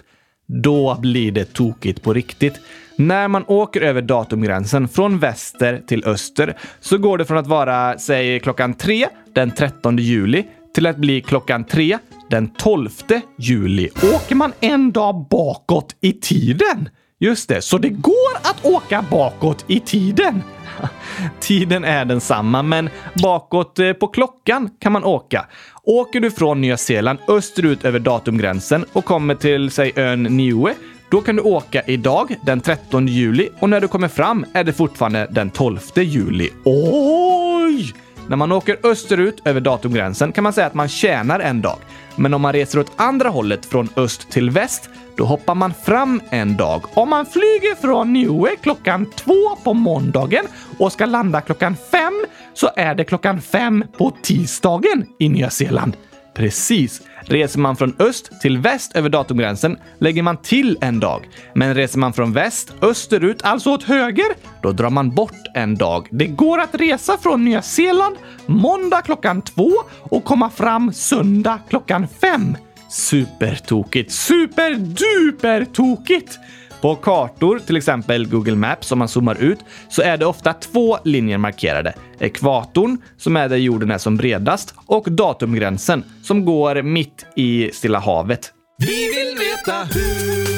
Då 0.48 0.98
blir 1.00 1.32
det 1.32 1.54
tokigt 1.54 2.04
på 2.04 2.14
riktigt. 2.14 2.60
När 2.96 3.28
man 3.28 3.44
åker 3.48 3.82
över 3.82 4.02
datumgränsen 4.02 4.88
från 4.88 5.20
väster 5.20 5.82
till 5.88 6.06
öster 6.06 6.58
så 6.80 6.98
går 6.98 7.18
det 7.18 7.26
från 7.26 7.38
att 7.38 7.48
vara, 7.48 7.98
säg 7.98 8.40
klockan 8.40 8.74
3 8.74 9.08
den 9.34 9.52
13 9.52 9.98
juli 9.98 10.46
till 10.76 10.88
att 10.88 10.98
bli 10.98 11.22
klockan 11.22 11.64
3 11.64 11.98
den 12.30 12.54
12 12.54 12.90
juli. 13.38 13.90
Åker 14.16 14.36
man 14.36 14.54
en 14.60 14.92
dag 14.92 15.28
bakåt 15.30 15.96
i 16.02 16.14
tiden? 16.14 16.90
Just 17.24 17.50
det, 17.50 17.62
så 17.62 17.78
det 17.78 17.90
går 17.90 18.36
att 18.42 18.66
åka 18.66 19.06
bakåt 19.12 19.66
i 19.68 19.80
tiden. 19.80 20.44
Tiden 21.40 21.84
är 21.84 22.06
densamma, 22.06 22.64
men 22.64 22.90
bakåt 23.14 23.80
eh, 23.80 23.94
på 23.94 24.08
klockan 24.08 24.70
kan 24.80 24.92
man 24.92 25.04
åka. 25.04 25.46
Åker 25.84 26.20
du 26.20 26.32
från 26.32 26.62
Nya 26.62 26.78
Zeeland 26.78 27.20
österut 27.28 27.86
över 27.86 28.00
datumgränsen 28.00 28.86
och 28.94 29.06
kommer 29.06 29.36
till, 29.36 29.72
säg 29.72 29.92
ön 29.96 30.24
Niue, 30.24 30.74
då 31.10 31.22
kan 31.22 31.36
du 31.36 31.42
åka 31.42 31.82
idag, 31.82 32.36
den 32.46 32.62
13 32.62 33.08
juli, 33.08 33.50
och 33.60 33.70
när 33.70 33.82
du 33.82 33.88
kommer 33.88 34.08
fram 34.08 34.46
är 34.54 34.64
det 34.64 34.74
fortfarande 34.74 35.28
den 35.32 35.50
12 35.50 35.80
juli. 35.96 36.50
Oj! 36.66 37.94
När 38.28 38.38
man 38.38 38.52
åker 38.52 38.78
österut 38.84 39.42
över 39.46 39.62
datumgränsen 39.62 40.32
kan 40.32 40.44
man 40.44 40.54
säga 40.54 40.68
att 40.68 40.74
man 40.74 40.90
tjänar 40.90 41.40
en 41.40 41.62
dag. 41.62 41.78
Men 42.16 42.34
om 42.34 42.42
man 42.42 42.54
reser 42.54 42.80
åt 42.80 42.92
andra 42.96 43.30
hållet 43.30 43.66
från 43.66 43.90
öst 43.96 44.30
till 44.30 44.50
väst 44.50 44.90
då 45.18 45.26
hoppar 45.26 45.56
man 45.56 45.74
fram 45.74 46.22
en 46.30 46.58
dag. 46.58 46.84
Om 46.94 47.10
man 47.10 47.26
flyger 47.26 47.76
från 47.76 48.14
Niue 48.14 48.56
klockan 48.62 49.06
två 49.16 49.56
på 49.64 49.74
måndagen 49.74 50.46
och 50.80 50.92
ska 50.92 51.06
landa 51.06 51.42
klockan 51.42 51.76
fem 51.92 52.26
så 52.54 52.70
är 52.76 52.96
det 52.96 53.04
klockan 53.04 53.42
fem 53.42 53.86
på 53.98 54.14
tisdagen 54.22 55.06
i 55.20 55.30
Nya 55.30 55.50
Zeeland. 55.50 55.98
Precis. 56.36 57.02
Reser 57.22 57.60
man 57.60 57.76
från 57.76 57.96
öst 58.00 58.42
till 58.42 58.58
väst 58.58 58.96
över 58.96 59.10
datumgränsen 59.10 59.78
lägger 60.00 60.24
man 60.24 60.38
till 60.38 60.78
en 60.82 61.00
dag. 61.00 61.30
Men 61.54 61.76
reser 61.76 62.00
man 62.00 62.14
från 62.14 62.34
väst 62.34 62.74
österut, 62.82 63.42
alltså 63.44 63.72
åt 63.72 63.84
höger, 63.84 64.28
då 64.62 64.72
drar 64.72 64.90
man 64.90 65.10
bort 65.10 65.42
en 65.56 65.76
dag. 65.76 66.08
Det 66.12 66.28
går 66.28 66.60
att 66.60 66.76
resa 66.76 67.18
från 67.18 67.46
Nya 67.46 67.62
Zeeland 67.62 68.16
måndag 68.46 69.02
klockan 69.02 69.42
två 69.42 69.72
och 70.00 70.24
komma 70.24 70.50
fram 70.50 70.94
söndag 70.94 71.60
klockan 71.70 72.08
fem. 72.08 72.58
Supertokigt! 72.94 74.12
Superdupertokigt! 74.12 76.40
På 76.82 76.96
kartor, 76.96 77.60
till 77.60 77.78
exempel 77.78 78.28
Google 78.28 78.56
Maps, 78.56 78.92
om 78.92 79.00
man 79.00 79.08
zoomar 79.08 79.44
ut, 79.44 79.60
så 79.90 80.02
är 80.02 80.18
det 80.18 80.26
ofta 80.26 80.54
två 80.54 80.98
linjer 81.04 81.38
markerade. 81.38 81.94
Ekvatorn, 82.20 82.98
som 83.18 83.38
är 83.38 83.50
där 83.50 83.58
jorden 83.58 83.92
är 83.92 83.98
som 83.98 84.18
bredast, 84.18 84.74
och 84.86 85.12
datumgränsen, 85.12 86.04
som 86.24 86.46
går 86.46 86.82
mitt 86.82 87.26
i 87.36 87.72
Stilla 87.74 88.00
havet. 88.00 88.52
Vi 88.78 88.88
vill 88.88 89.38
veta 89.38 89.84
hur 89.84 90.54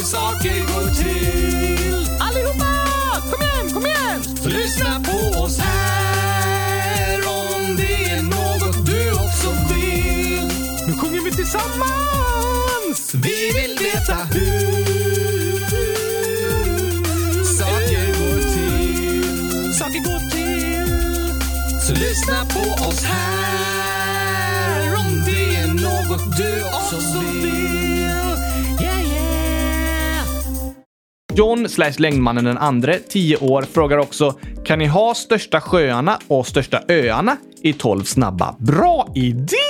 saker 0.00 0.60
går 0.60 0.94
till. 0.94 2.06
Allihopa! 2.20 2.66
Kom 3.30 3.42
igen, 3.42 3.70
kom 3.74 3.86
igen! 3.86 4.22
Lyssna 4.44 5.00
på 5.04 5.40
oss 5.40 5.58
här 5.58 5.77
tillsammans! 11.50 13.14
Vi 13.14 13.52
vill 13.54 13.78
veta 13.78 14.14
hur 14.14 14.68
saker 17.44 18.06
går 18.06 18.40
till. 18.52 19.74
Saker 19.74 19.98
går 19.98 20.30
till. 20.30 21.40
Så 21.80 21.92
lyssna 21.92 22.44
på 22.44 22.88
oss 22.88 23.04
här 23.04 24.94
om 24.96 25.22
det 25.26 25.56
är 25.56 25.66
något 25.66 26.36
du 26.36 26.64
också 26.64 27.20
vill. 27.42 27.46
Yeah, 28.80 29.12
yeah. 29.12 30.26
John 31.34 31.68
slash 31.68 31.92
längdmannen 31.98 32.44
den 32.44 32.58
andre, 32.58 32.98
10 33.08 33.36
år, 33.36 33.62
frågar 33.62 33.98
också 33.98 34.38
kan 34.64 34.78
ni 34.78 34.86
ha 34.86 35.14
största 35.14 35.60
sjöarna 35.60 36.18
och 36.28 36.46
största 36.46 36.82
öarna 36.88 37.36
i 37.62 37.72
12 37.72 38.04
snabba? 38.04 38.54
Bra 38.58 39.12
idé! 39.14 39.67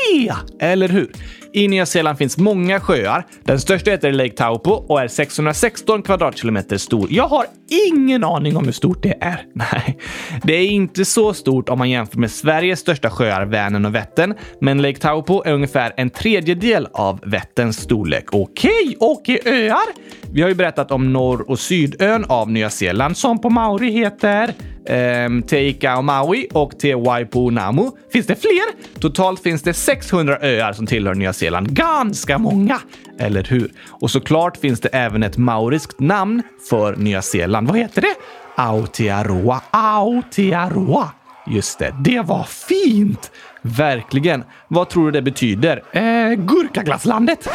Eller 0.60 0.88
hur? 0.88 1.12
I 1.52 1.68
Nya 1.68 1.86
Zeeland 1.86 2.18
finns 2.18 2.38
många 2.38 2.80
sjöar. 2.80 3.26
Den 3.44 3.60
största 3.60 3.90
heter 3.90 4.12
Lake 4.12 4.34
Taupo 4.34 4.70
och 4.70 5.00
är 5.00 5.08
616 5.08 6.02
kvadratkilometer 6.02 6.78
stor. 6.78 7.08
Jag 7.10 7.28
har 7.28 7.46
ingen 7.90 8.24
aning 8.24 8.56
om 8.56 8.64
hur 8.64 8.72
stort 8.72 9.02
det 9.02 9.14
är. 9.20 9.46
Nej, 9.52 9.98
det 10.42 10.52
är 10.52 10.66
inte 10.66 11.04
så 11.04 11.34
stort 11.34 11.68
om 11.68 11.78
man 11.78 11.90
jämför 11.90 12.18
med 12.18 12.30
Sveriges 12.30 12.80
största 12.80 13.10
sjöar, 13.10 13.46
Vänern 13.46 13.86
och 13.86 13.94
Vättern, 13.94 14.34
men 14.60 14.82
Lake 14.82 14.98
Taupo 14.98 15.42
är 15.44 15.52
ungefär 15.52 15.92
en 15.96 16.10
tredjedel 16.10 16.88
av 16.92 17.20
Vätterns 17.22 17.76
storlek. 17.76 18.24
Okej, 18.32 18.96
och 19.00 19.28
i 19.28 19.40
öar? 19.44 19.88
Vi 20.32 20.42
har 20.42 20.48
ju 20.48 20.54
berättat 20.54 20.90
om 20.90 21.12
norr 21.12 21.50
och 21.50 21.58
sydön 21.58 22.24
av 22.28 22.50
Nya 22.50 22.70
Zeeland 22.70 23.16
som 23.16 23.40
på 23.40 23.50
maori 23.50 23.90
heter 23.90 24.54
eh, 24.88 25.46
Teika 25.46 25.96
och 25.98 26.04
Maui 26.04 26.46
och 26.52 26.78
Te 26.78 26.94
Waipunamu. 26.94 27.90
Finns 28.12 28.26
det 28.26 28.36
fler? 28.36 28.98
Totalt 29.00 29.42
finns 29.42 29.62
det 29.62 29.74
600 29.74 30.38
öar 30.42 30.72
som 30.72 30.86
tillhör 30.86 31.14
Nya 31.14 31.32
Zeeland. 31.32 31.72
Ganska 31.72 32.38
många, 32.38 32.80
eller 33.18 33.44
hur? 33.44 33.72
Och 33.88 34.10
såklart 34.10 34.56
finns 34.56 34.80
det 34.80 34.88
även 34.88 35.22
ett 35.22 35.36
mauriskt 35.36 36.00
namn 36.00 36.42
för 36.70 36.96
Nya 36.96 37.22
Zeeland. 37.22 37.68
Vad 37.68 37.78
heter 37.78 38.02
det? 38.02 38.14
Aotearoa. 38.56 39.60
Aotearoa. 39.70 41.10
Just 41.46 41.78
det, 41.78 41.94
det 42.04 42.20
var 42.20 42.44
fint! 42.44 43.30
Verkligen. 43.62 44.44
Vad 44.68 44.88
tror 44.88 45.04
du 45.04 45.10
det 45.10 45.22
betyder? 45.22 45.82
Eh, 45.92 46.34
gurkaglasslandet? 46.34 47.48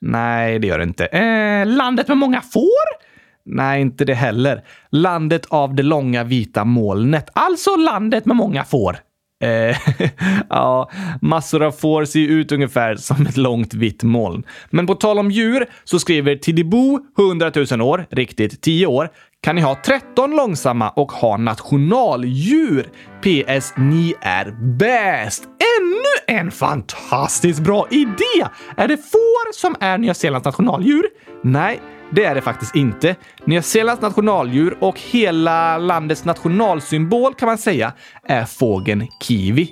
Nej, 0.00 0.58
det 0.58 0.66
gör 0.66 0.78
det 0.78 0.84
inte. 0.84 1.06
Eh, 1.06 1.66
landet 1.66 2.08
med 2.08 2.16
många 2.16 2.40
får? 2.40 3.07
Nej, 3.48 3.80
inte 3.80 4.04
det 4.04 4.14
heller. 4.14 4.64
Landet 4.90 5.46
av 5.48 5.74
det 5.74 5.82
långa 5.82 6.24
vita 6.24 6.64
molnet. 6.64 7.28
Alltså 7.32 7.76
landet 7.76 8.26
med 8.26 8.36
många 8.36 8.64
får. 8.64 8.98
Eh, 9.40 9.76
ja, 10.48 10.90
massor 11.20 11.62
av 11.62 11.72
får 11.72 12.04
ser 12.04 12.20
ju 12.20 12.26
ut 12.26 12.52
ungefär 12.52 12.96
som 12.96 13.26
ett 13.26 13.36
långt 13.36 13.74
vitt 13.74 14.02
moln. 14.02 14.42
Men 14.70 14.86
på 14.86 14.94
tal 14.94 15.18
om 15.18 15.30
djur 15.30 15.66
så 15.84 15.98
skriver 15.98 16.36
Tidibo 16.36 17.00
100 17.18 17.52
000 17.70 17.80
år, 17.80 18.06
riktigt 18.10 18.60
10 18.60 18.86
år, 18.86 19.10
kan 19.40 19.56
ni 19.56 19.62
ha 19.62 19.76
13 19.84 20.36
långsamma 20.36 20.90
och 20.90 21.12
ha 21.12 21.36
nationaldjur. 21.36 22.82
PS. 23.20 23.72
Ni 23.76 24.14
är 24.20 24.76
bäst! 24.78 25.44
Ännu 25.44 26.38
en 26.38 26.50
fantastiskt 26.50 27.60
bra 27.60 27.86
idé! 27.90 28.48
Är 28.76 28.88
det 28.88 28.96
får 28.96 29.52
som 29.52 29.74
är 29.80 29.98
Nya 29.98 30.14
Zeelands 30.14 30.44
nationaldjur? 30.44 31.04
Nej, 31.42 31.80
det 32.10 32.24
är 32.24 32.34
det 32.34 32.40
faktiskt 32.40 32.76
inte. 32.76 33.16
Nya 33.44 33.62
Zeelands 33.62 34.02
nationaldjur 34.02 34.78
och 34.80 35.00
hela 35.00 35.78
landets 35.78 36.24
nationalsymbol 36.24 37.34
kan 37.34 37.46
man 37.46 37.58
säga 37.58 37.92
är 38.24 38.44
fågeln 38.44 39.06
kiwi. 39.22 39.70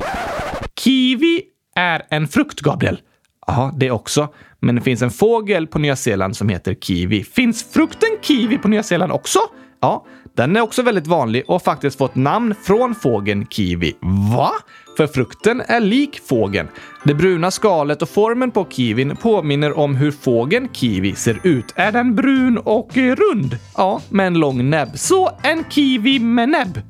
Kiwi 0.80 1.42
är 1.74 2.02
en 2.10 2.28
frukt, 2.28 2.60
Gabriel. 2.60 3.00
Ja, 3.46 3.72
det 3.76 3.90
också. 3.90 4.28
Men 4.60 4.74
det 4.74 4.82
finns 4.82 5.02
en 5.02 5.10
fågel 5.10 5.66
på 5.66 5.78
Nya 5.78 5.96
Zeeland 5.96 6.36
som 6.36 6.48
heter 6.48 6.74
kiwi. 6.74 7.24
Finns 7.24 7.72
frukten 7.72 8.08
kiwi 8.22 8.58
på 8.58 8.68
Nya 8.68 8.82
Zeeland 8.82 9.12
också? 9.12 9.38
Ja, 9.80 10.06
den 10.36 10.56
är 10.56 10.60
också 10.60 10.82
väldigt 10.82 11.06
vanlig 11.06 11.44
och 11.46 11.54
har 11.54 11.58
faktiskt 11.58 11.98
fått 11.98 12.14
namn 12.14 12.54
från 12.62 12.94
fågeln 12.94 13.46
kiwi. 13.46 13.96
Va? 14.36 14.52
För 14.96 15.06
frukten 15.06 15.62
är 15.66 15.80
lik 15.80 16.20
fågeln. 16.28 16.68
Det 17.04 17.14
bruna 17.14 17.50
skalet 17.50 18.02
och 18.02 18.08
formen 18.08 18.50
på 18.50 18.66
kiwin 18.70 19.16
påminner 19.16 19.78
om 19.78 19.96
hur 19.96 20.10
fågeln 20.10 20.68
kiwi 20.72 21.14
ser 21.14 21.40
ut. 21.42 21.72
Är 21.76 21.92
den 21.92 22.14
brun 22.14 22.58
och 22.58 22.96
rund? 22.96 23.58
Ja, 23.76 24.00
med 24.08 24.26
en 24.26 24.34
lång 24.34 24.70
näbb. 24.70 24.88
Så 24.94 25.30
en 25.42 25.64
kiwi 25.70 26.18
med 26.18 26.48
näbb. 26.48 26.80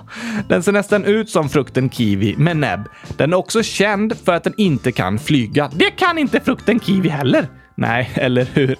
den 0.48 0.62
ser 0.62 0.72
nästan 0.72 1.04
ut 1.04 1.30
som 1.30 1.48
frukten 1.48 1.90
kiwi 1.90 2.36
med 2.36 2.56
näbb. 2.56 2.88
Den 3.16 3.32
är 3.32 3.36
också 3.36 3.62
känd 3.62 4.16
för 4.24 4.32
att 4.32 4.44
den 4.44 4.54
inte 4.56 4.92
kan 4.92 5.18
flyga. 5.18 5.70
Det 5.74 5.90
kan 5.90 6.18
inte 6.18 6.40
frukten 6.40 6.80
kiwi 6.80 7.08
heller. 7.08 7.48
Nej, 7.74 8.10
eller 8.14 8.44
hur? 8.54 8.76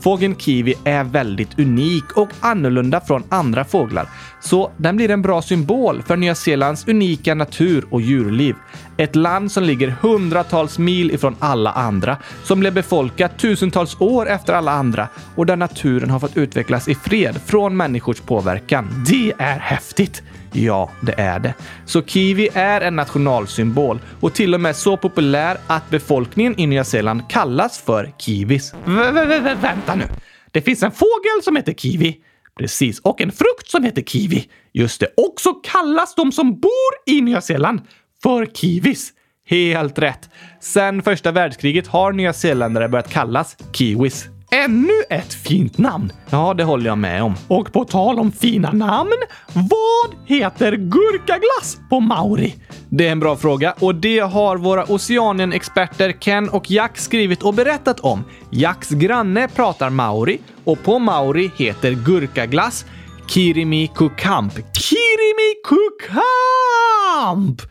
Fågeln 0.00 0.34
kiwi 0.34 0.74
är 0.84 1.04
väldigt 1.04 1.58
unik 1.58 2.04
och 2.16 2.28
annorlunda 2.40 3.00
från 3.00 3.24
andra 3.28 3.64
fåglar, 3.64 4.08
så 4.40 4.72
den 4.76 4.96
blir 4.96 5.10
en 5.10 5.22
bra 5.22 5.42
symbol 5.42 6.02
för 6.02 6.16
Nya 6.16 6.34
Zeelands 6.34 6.88
unika 6.88 7.34
natur 7.34 7.84
och 7.90 8.00
djurliv. 8.00 8.54
Ett 8.96 9.16
land 9.16 9.52
som 9.52 9.64
ligger 9.64 9.88
hundratals 9.88 10.78
mil 10.78 11.10
ifrån 11.10 11.36
alla 11.38 11.72
andra, 11.72 12.16
som 12.44 12.60
blev 12.60 12.74
befolkat 12.74 13.38
tusentals 13.38 14.00
år 14.00 14.28
efter 14.28 14.52
alla 14.52 14.72
andra 14.72 15.08
och 15.34 15.46
där 15.46 15.56
naturen 15.56 16.10
har 16.10 16.20
fått 16.20 16.36
utvecklas 16.36 16.88
i 16.88 16.94
fred 16.94 17.40
från 17.46 17.76
människors 17.76 18.20
påverkan. 18.20 19.04
Det 19.06 19.32
är 19.38 19.58
häftigt! 19.58 20.22
Ja, 20.52 20.90
det 21.00 21.14
är 21.20 21.38
det. 21.38 21.54
Så 21.86 22.02
kiwi 22.02 22.48
är 22.54 22.80
en 22.80 22.96
nationalsymbol 22.96 23.98
och 24.20 24.34
till 24.34 24.54
och 24.54 24.60
med 24.60 24.76
så 24.76 24.96
populär 24.96 25.56
att 25.66 25.90
befolkningen 25.90 26.60
i 26.60 26.66
Nya 26.66 26.84
Zeeland 26.84 27.30
kallas 27.30 27.78
för 27.78 28.12
kiwis. 28.18 28.74
V 28.86 29.54
vänta 29.60 29.94
nu. 29.94 30.04
Det 30.50 30.62
finns 30.62 30.82
en 30.82 30.92
fågel 30.92 31.42
som 31.44 31.56
heter 31.56 31.72
kiwi. 31.72 32.16
Precis, 32.58 33.00
och 33.00 33.20
en 33.20 33.32
frukt 33.32 33.70
som 33.70 33.84
heter 33.84 34.02
kiwi. 34.02 34.48
Just 34.72 35.00
det. 35.00 35.06
Och 35.16 35.34
så 35.40 35.52
kallas 35.52 36.14
de 36.14 36.32
som 36.32 36.60
bor 36.60 36.70
i 37.06 37.20
Nya 37.20 37.40
Zeeland 37.40 37.80
för 38.22 38.46
kiwis. 38.46 39.12
Helt 39.46 39.98
rätt. 39.98 40.30
Sen 40.60 41.02
första 41.02 41.32
världskriget 41.32 41.86
har 41.86 42.12
nya 42.12 42.32
zeeländare 42.32 42.88
börjat 42.88 43.10
kallas 43.10 43.56
kiwis. 43.72 44.28
Ännu 44.52 45.02
ett 45.10 45.34
fint 45.34 45.78
namn! 45.78 46.12
Ja, 46.30 46.54
det 46.54 46.64
håller 46.64 46.86
jag 46.86 46.98
med 46.98 47.22
om. 47.22 47.34
Och 47.48 47.72
på 47.72 47.84
tal 47.84 48.18
om 48.18 48.32
fina 48.32 48.72
namn, 48.72 49.16
vad 49.52 50.14
heter 50.26 50.76
gurkaglass 50.76 51.78
på 51.90 52.00
maori? 52.00 52.54
Det 52.88 53.06
är 53.08 53.12
en 53.12 53.20
bra 53.20 53.36
fråga 53.36 53.74
och 53.78 53.94
det 53.94 54.18
har 54.18 54.56
våra 54.56 54.84
Oceanien-experter 54.84 56.12
Ken 56.20 56.48
och 56.48 56.70
Jack 56.70 56.98
skrivit 56.98 57.42
och 57.42 57.54
berättat 57.54 58.00
om. 58.00 58.24
Jacks 58.50 58.90
granne 58.90 59.48
pratar 59.48 59.90
maori 59.90 60.38
och 60.64 60.82
på 60.82 60.98
maori 60.98 61.50
heter 61.56 61.92
gurkaglass 61.92 62.84
Kirimi 63.28 63.90
Kukamp. 63.94 64.52
Kirimi 64.54 65.54
Kukamp! 65.64 67.62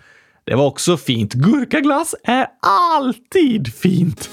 Det 0.45 0.55
var 0.55 0.65
också 0.65 0.97
fint. 0.97 1.33
Gurkaglass 1.33 2.15
är 2.23 2.47
alltid 2.61 3.73
fint. 3.73 4.29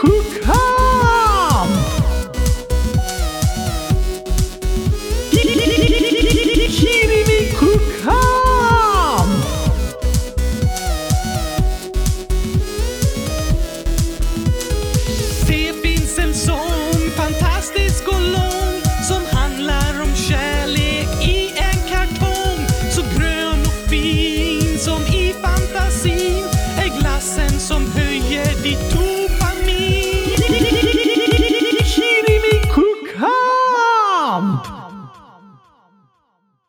Kirimi 0.00 0.81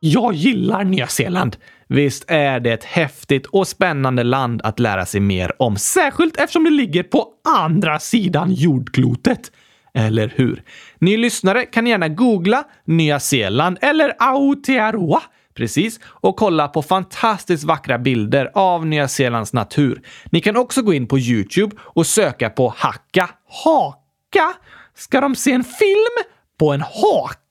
Jag 0.05 0.33
gillar 0.33 0.83
Nya 0.83 1.07
Zeeland. 1.07 1.57
Visst 1.87 2.25
är 2.27 2.59
det 2.59 2.71
ett 2.71 2.83
häftigt 2.83 3.45
och 3.45 3.67
spännande 3.67 4.23
land 4.23 4.61
att 4.63 4.79
lära 4.79 5.05
sig 5.05 5.21
mer 5.21 5.61
om, 5.61 5.77
särskilt 5.77 6.37
eftersom 6.37 6.63
det 6.63 6.69
ligger 6.69 7.03
på 7.03 7.27
andra 7.59 7.99
sidan 7.99 8.53
jordklotet. 8.53 9.51
Eller 9.93 10.33
hur? 10.35 10.63
Ni 10.99 11.17
lyssnare 11.17 11.65
kan 11.65 11.87
gärna 11.87 12.07
googla 12.07 12.63
Nya 12.85 13.19
Zeeland 13.19 13.77
eller 13.81 14.13
Aotearoa 14.19 15.21
Precis, 15.53 15.99
och 16.05 16.35
kolla 16.35 16.67
på 16.67 16.81
fantastiskt 16.81 17.63
vackra 17.63 17.97
bilder 17.97 18.51
av 18.53 18.85
Nya 18.85 19.07
Zeelands 19.07 19.53
natur. 19.53 20.01
Ni 20.31 20.41
kan 20.41 20.57
också 20.57 20.81
gå 20.81 20.93
in 20.93 21.07
på 21.07 21.19
Youtube 21.19 21.75
och 21.79 22.07
söka 22.07 22.49
på 22.49 22.73
hacka. 22.77 23.29
Haka? 23.65 24.53
Ska 24.95 25.21
de 25.21 25.35
se 25.35 25.51
en 25.51 25.63
film? 25.63 26.27
På 26.59 26.73
en 26.73 26.81
haka? 26.81 27.42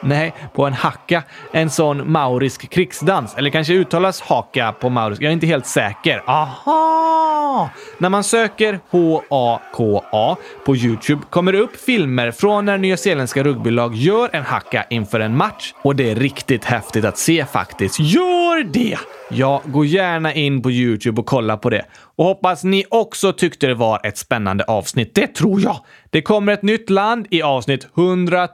Nej, 0.00 0.34
på 0.54 0.66
en 0.66 0.72
hacka. 0.72 1.22
En 1.52 1.70
sån 1.70 2.12
maurisk 2.12 2.70
krigsdans. 2.70 3.34
Eller 3.34 3.50
kanske 3.50 3.72
uttalas 3.72 4.20
haka 4.20 4.72
på 4.72 4.88
maurisk. 4.88 5.22
Jag 5.22 5.28
är 5.28 5.32
inte 5.32 5.46
helt 5.46 5.66
säker. 5.66 6.22
Aha! 6.26 7.70
När 7.98 8.08
man 8.08 8.24
söker 8.24 8.80
H-A-K-A 8.90 10.36
på 10.64 10.76
Youtube 10.76 11.22
kommer 11.30 11.52
det 11.52 11.58
upp 11.58 11.80
filmer 11.80 12.30
från 12.30 12.64
när 12.64 12.78
nyzeeländska 12.78 13.42
rugbylag 13.42 13.94
gör 13.94 14.30
en 14.32 14.44
hacka 14.44 14.84
inför 14.90 15.20
en 15.20 15.36
match. 15.36 15.74
Och 15.82 15.96
det 15.96 16.10
är 16.10 16.14
riktigt 16.14 16.64
häftigt 16.64 17.04
att 17.04 17.18
se 17.18 17.46
faktiskt. 17.46 18.00
Gör 18.00 18.64
det! 18.64 18.98
Ja, 19.30 19.62
gå 19.64 19.84
gärna 19.84 20.34
in 20.34 20.62
på 20.62 20.70
Youtube 20.70 21.20
och 21.20 21.26
kolla 21.26 21.56
på 21.56 21.70
det. 21.70 21.84
Och 22.16 22.24
hoppas 22.24 22.64
ni 22.64 22.84
också 22.88 23.32
tyckte 23.32 23.66
det 23.66 23.74
var 23.74 24.00
ett 24.06 24.18
spännande 24.18 24.64
avsnitt. 24.64 25.14
Det 25.14 25.26
tror 25.26 25.60
jag. 25.60 25.76
Det 26.10 26.22
kommer 26.22 26.52
ett 26.52 26.62
nytt 26.62 26.90
land 26.90 27.26
i 27.30 27.42
avsnitt 27.42 27.88
100 27.96 28.48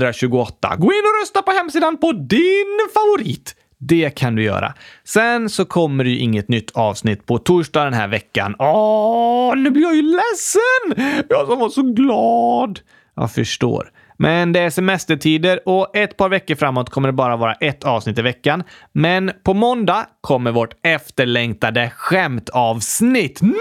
128. 0.00 0.76
Gå 0.76 0.92
in 0.92 1.02
och 1.04 1.22
rösta 1.22 1.42
på 1.42 1.50
hemsidan 1.50 1.96
på 1.96 2.12
din 2.12 2.78
favorit. 2.94 3.54
Det 3.78 4.10
kan 4.10 4.34
du 4.34 4.42
göra. 4.42 4.74
Sen 5.04 5.50
så 5.50 5.64
kommer 5.64 6.04
det 6.04 6.10
ju 6.10 6.18
inget 6.18 6.48
nytt 6.48 6.70
avsnitt 6.70 7.26
på 7.26 7.38
torsdag 7.38 7.84
den 7.84 7.94
här 7.94 8.08
veckan. 8.08 8.56
Åh, 8.58 9.56
nu 9.56 9.70
blir 9.70 9.82
jag 9.82 9.96
ju 9.96 10.02
ledsen! 10.02 11.24
Jag 11.28 11.46
som 11.46 11.58
var 11.58 11.68
så 11.68 11.82
glad. 11.82 12.80
Jag 13.16 13.32
förstår. 13.32 13.90
Men 14.16 14.52
det 14.52 14.60
är 14.60 14.70
semestertider 14.70 15.68
och 15.68 15.96
ett 15.96 16.16
par 16.16 16.28
veckor 16.28 16.54
framåt 16.54 16.90
kommer 16.90 17.08
det 17.08 17.12
bara 17.12 17.36
vara 17.36 17.54
ett 17.54 17.84
avsnitt 17.84 18.18
i 18.18 18.22
veckan. 18.22 18.62
Men 18.92 19.32
på 19.44 19.54
måndag 19.54 20.06
kommer 20.20 20.52
vårt 20.52 20.74
efterlängtade 20.86 21.90
skämtavsnitt. 21.96 23.42
Nu 23.42 23.54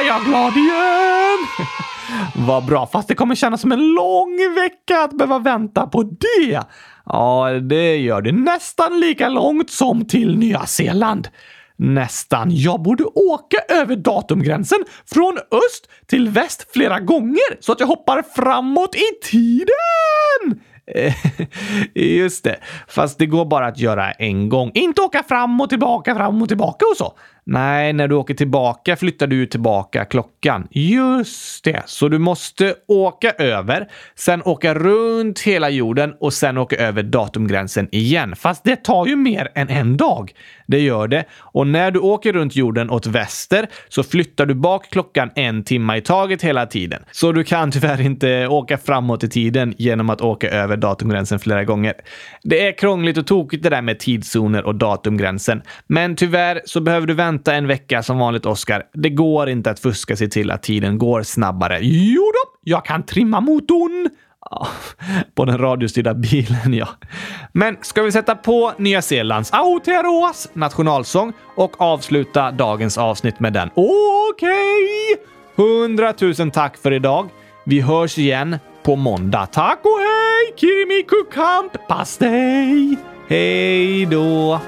är 0.00 0.06
jag 0.06 0.24
glad 0.24 0.56
igen! 0.56 1.38
Vad 2.36 2.66
bra, 2.66 2.86
fast 2.86 3.08
det 3.08 3.14
kommer 3.14 3.34
kännas 3.34 3.60
som 3.60 3.72
en 3.72 3.86
lång 3.94 4.54
vecka 4.54 5.02
att 5.02 5.12
behöva 5.12 5.38
vänta 5.38 5.86
på 5.86 6.02
det. 6.02 6.62
Ja, 7.06 7.50
det 7.50 7.96
gör 7.96 8.22
det 8.22 8.32
nästan 8.32 9.00
lika 9.00 9.28
långt 9.28 9.70
som 9.70 10.04
till 10.04 10.38
Nya 10.38 10.66
Zeeland. 10.66 11.28
Nästan. 11.76 12.48
Jag 12.50 12.82
borde 12.82 13.04
åka 13.04 13.56
över 13.68 13.96
datumgränsen 13.96 14.78
från 15.14 15.38
öst 15.38 15.88
till 16.06 16.28
väst 16.28 16.66
flera 16.72 17.00
gånger 17.00 17.60
så 17.60 17.72
att 17.72 17.80
jag 17.80 17.86
hoppar 17.86 18.22
framåt 18.34 18.94
i 18.94 19.26
tiden! 19.30 20.60
Eh, 20.86 21.14
just 21.94 22.44
det. 22.44 22.56
Fast 22.88 23.18
det 23.18 23.26
går 23.26 23.44
bara 23.44 23.66
att 23.66 23.78
göra 23.78 24.12
en 24.12 24.48
gång. 24.48 24.70
Inte 24.74 25.02
åka 25.02 25.22
fram 25.22 25.60
och 25.60 25.68
tillbaka, 25.68 26.14
fram 26.14 26.42
och 26.42 26.48
tillbaka 26.48 26.86
och 26.90 26.96
så. 26.96 27.16
Nej, 27.44 27.92
när 27.92 28.08
du 28.08 28.14
åker 28.14 28.34
tillbaka 28.34 28.96
flyttar 28.96 29.26
du 29.26 29.46
tillbaka 29.46 30.04
klockan. 30.04 30.68
Just 30.70 31.64
det, 31.64 31.82
så 31.86 32.08
du 32.08 32.18
måste 32.18 32.74
åka 32.88 33.30
över, 33.30 33.88
sen 34.14 34.42
åka 34.42 34.74
runt 34.74 35.40
hela 35.40 35.70
jorden 35.70 36.14
och 36.20 36.32
sen 36.32 36.58
åka 36.58 36.76
över 36.76 37.02
datumgränsen 37.02 37.88
igen. 37.92 38.36
Fast 38.36 38.64
det 38.64 38.76
tar 38.76 39.06
ju 39.06 39.16
mer 39.16 39.48
än 39.54 39.68
en 39.68 39.96
dag. 39.96 40.32
Det 40.66 40.80
gör 40.80 41.08
det. 41.08 41.24
Och 41.38 41.66
när 41.66 41.90
du 41.90 41.98
åker 41.98 42.32
runt 42.32 42.56
jorden 42.56 42.90
åt 42.90 43.06
väster 43.06 43.66
så 43.88 44.02
flyttar 44.02 44.46
du 44.46 44.54
bak 44.54 44.90
klockan 44.90 45.30
en 45.34 45.64
timme 45.64 45.96
i 45.96 46.00
taget 46.00 46.42
hela 46.42 46.66
tiden. 46.66 47.04
Så 47.10 47.32
du 47.32 47.44
kan 47.44 47.70
tyvärr 47.70 48.00
inte 48.00 48.46
åka 48.46 48.78
framåt 48.78 49.24
i 49.24 49.28
tiden 49.28 49.74
genom 49.78 50.10
att 50.10 50.20
åka 50.20 50.50
över 50.50 50.76
datumgränsen 50.76 51.38
flera 51.38 51.64
gånger. 51.64 51.94
Det 52.42 52.66
är 52.66 52.78
krångligt 52.78 53.18
och 53.18 53.26
tokigt 53.26 53.62
det 53.62 53.70
där 53.70 53.82
med 53.82 53.98
tidszoner 53.98 54.64
och 54.64 54.74
datumgränsen. 54.74 55.62
Men 55.86 56.16
tyvärr 56.16 56.60
så 56.64 56.80
behöver 56.80 57.06
du 57.06 57.14
vänta 57.14 57.31
vänta 57.32 57.54
en 57.54 57.66
vecka 57.66 58.02
som 58.02 58.18
vanligt, 58.18 58.46
Oskar. 58.46 58.82
Det 58.92 59.10
går 59.10 59.48
inte 59.48 59.70
att 59.70 59.80
fuska 59.80 60.16
sig 60.16 60.30
till 60.30 60.50
att 60.50 60.62
tiden 60.62 60.98
går 60.98 61.22
snabbare. 61.22 61.78
Jo 61.82 62.22
då, 62.22 62.58
jag 62.64 62.84
kan 62.84 63.02
trimma 63.02 63.40
motorn. 63.40 64.10
Ja, 64.50 64.68
på 65.34 65.44
den 65.44 65.58
radiostyrda 65.58 66.14
bilen, 66.14 66.74
ja. 66.74 66.88
Men 67.52 67.76
ska 67.82 68.02
vi 68.02 68.12
sätta 68.12 68.34
på 68.34 68.72
Nya 68.78 69.02
Zeelands 69.02 69.52
Aotearoas 69.52 70.48
nationalsång 70.52 71.32
och 71.56 71.80
avsluta 71.80 72.50
dagens 72.50 72.98
avsnitt 72.98 73.40
med 73.40 73.52
den? 73.52 73.70
Okej! 73.74 75.16
Hundratusen 75.56 76.50
tack 76.50 76.76
för 76.76 76.92
idag. 76.92 77.28
Vi 77.64 77.80
hörs 77.80 78.18
igen 78.18 78.58
på 78.82 78.96
måndag. 78.96 79.46
Tack 79.46 79.80
och 79.82 79.98
hej! 79.98 80.54
Kirimiku 80.56 81.16
kamp! 81.34 81.88
Pastej! 81.88 82.96
Hej 83.28 84.06
då! 84.06 84.60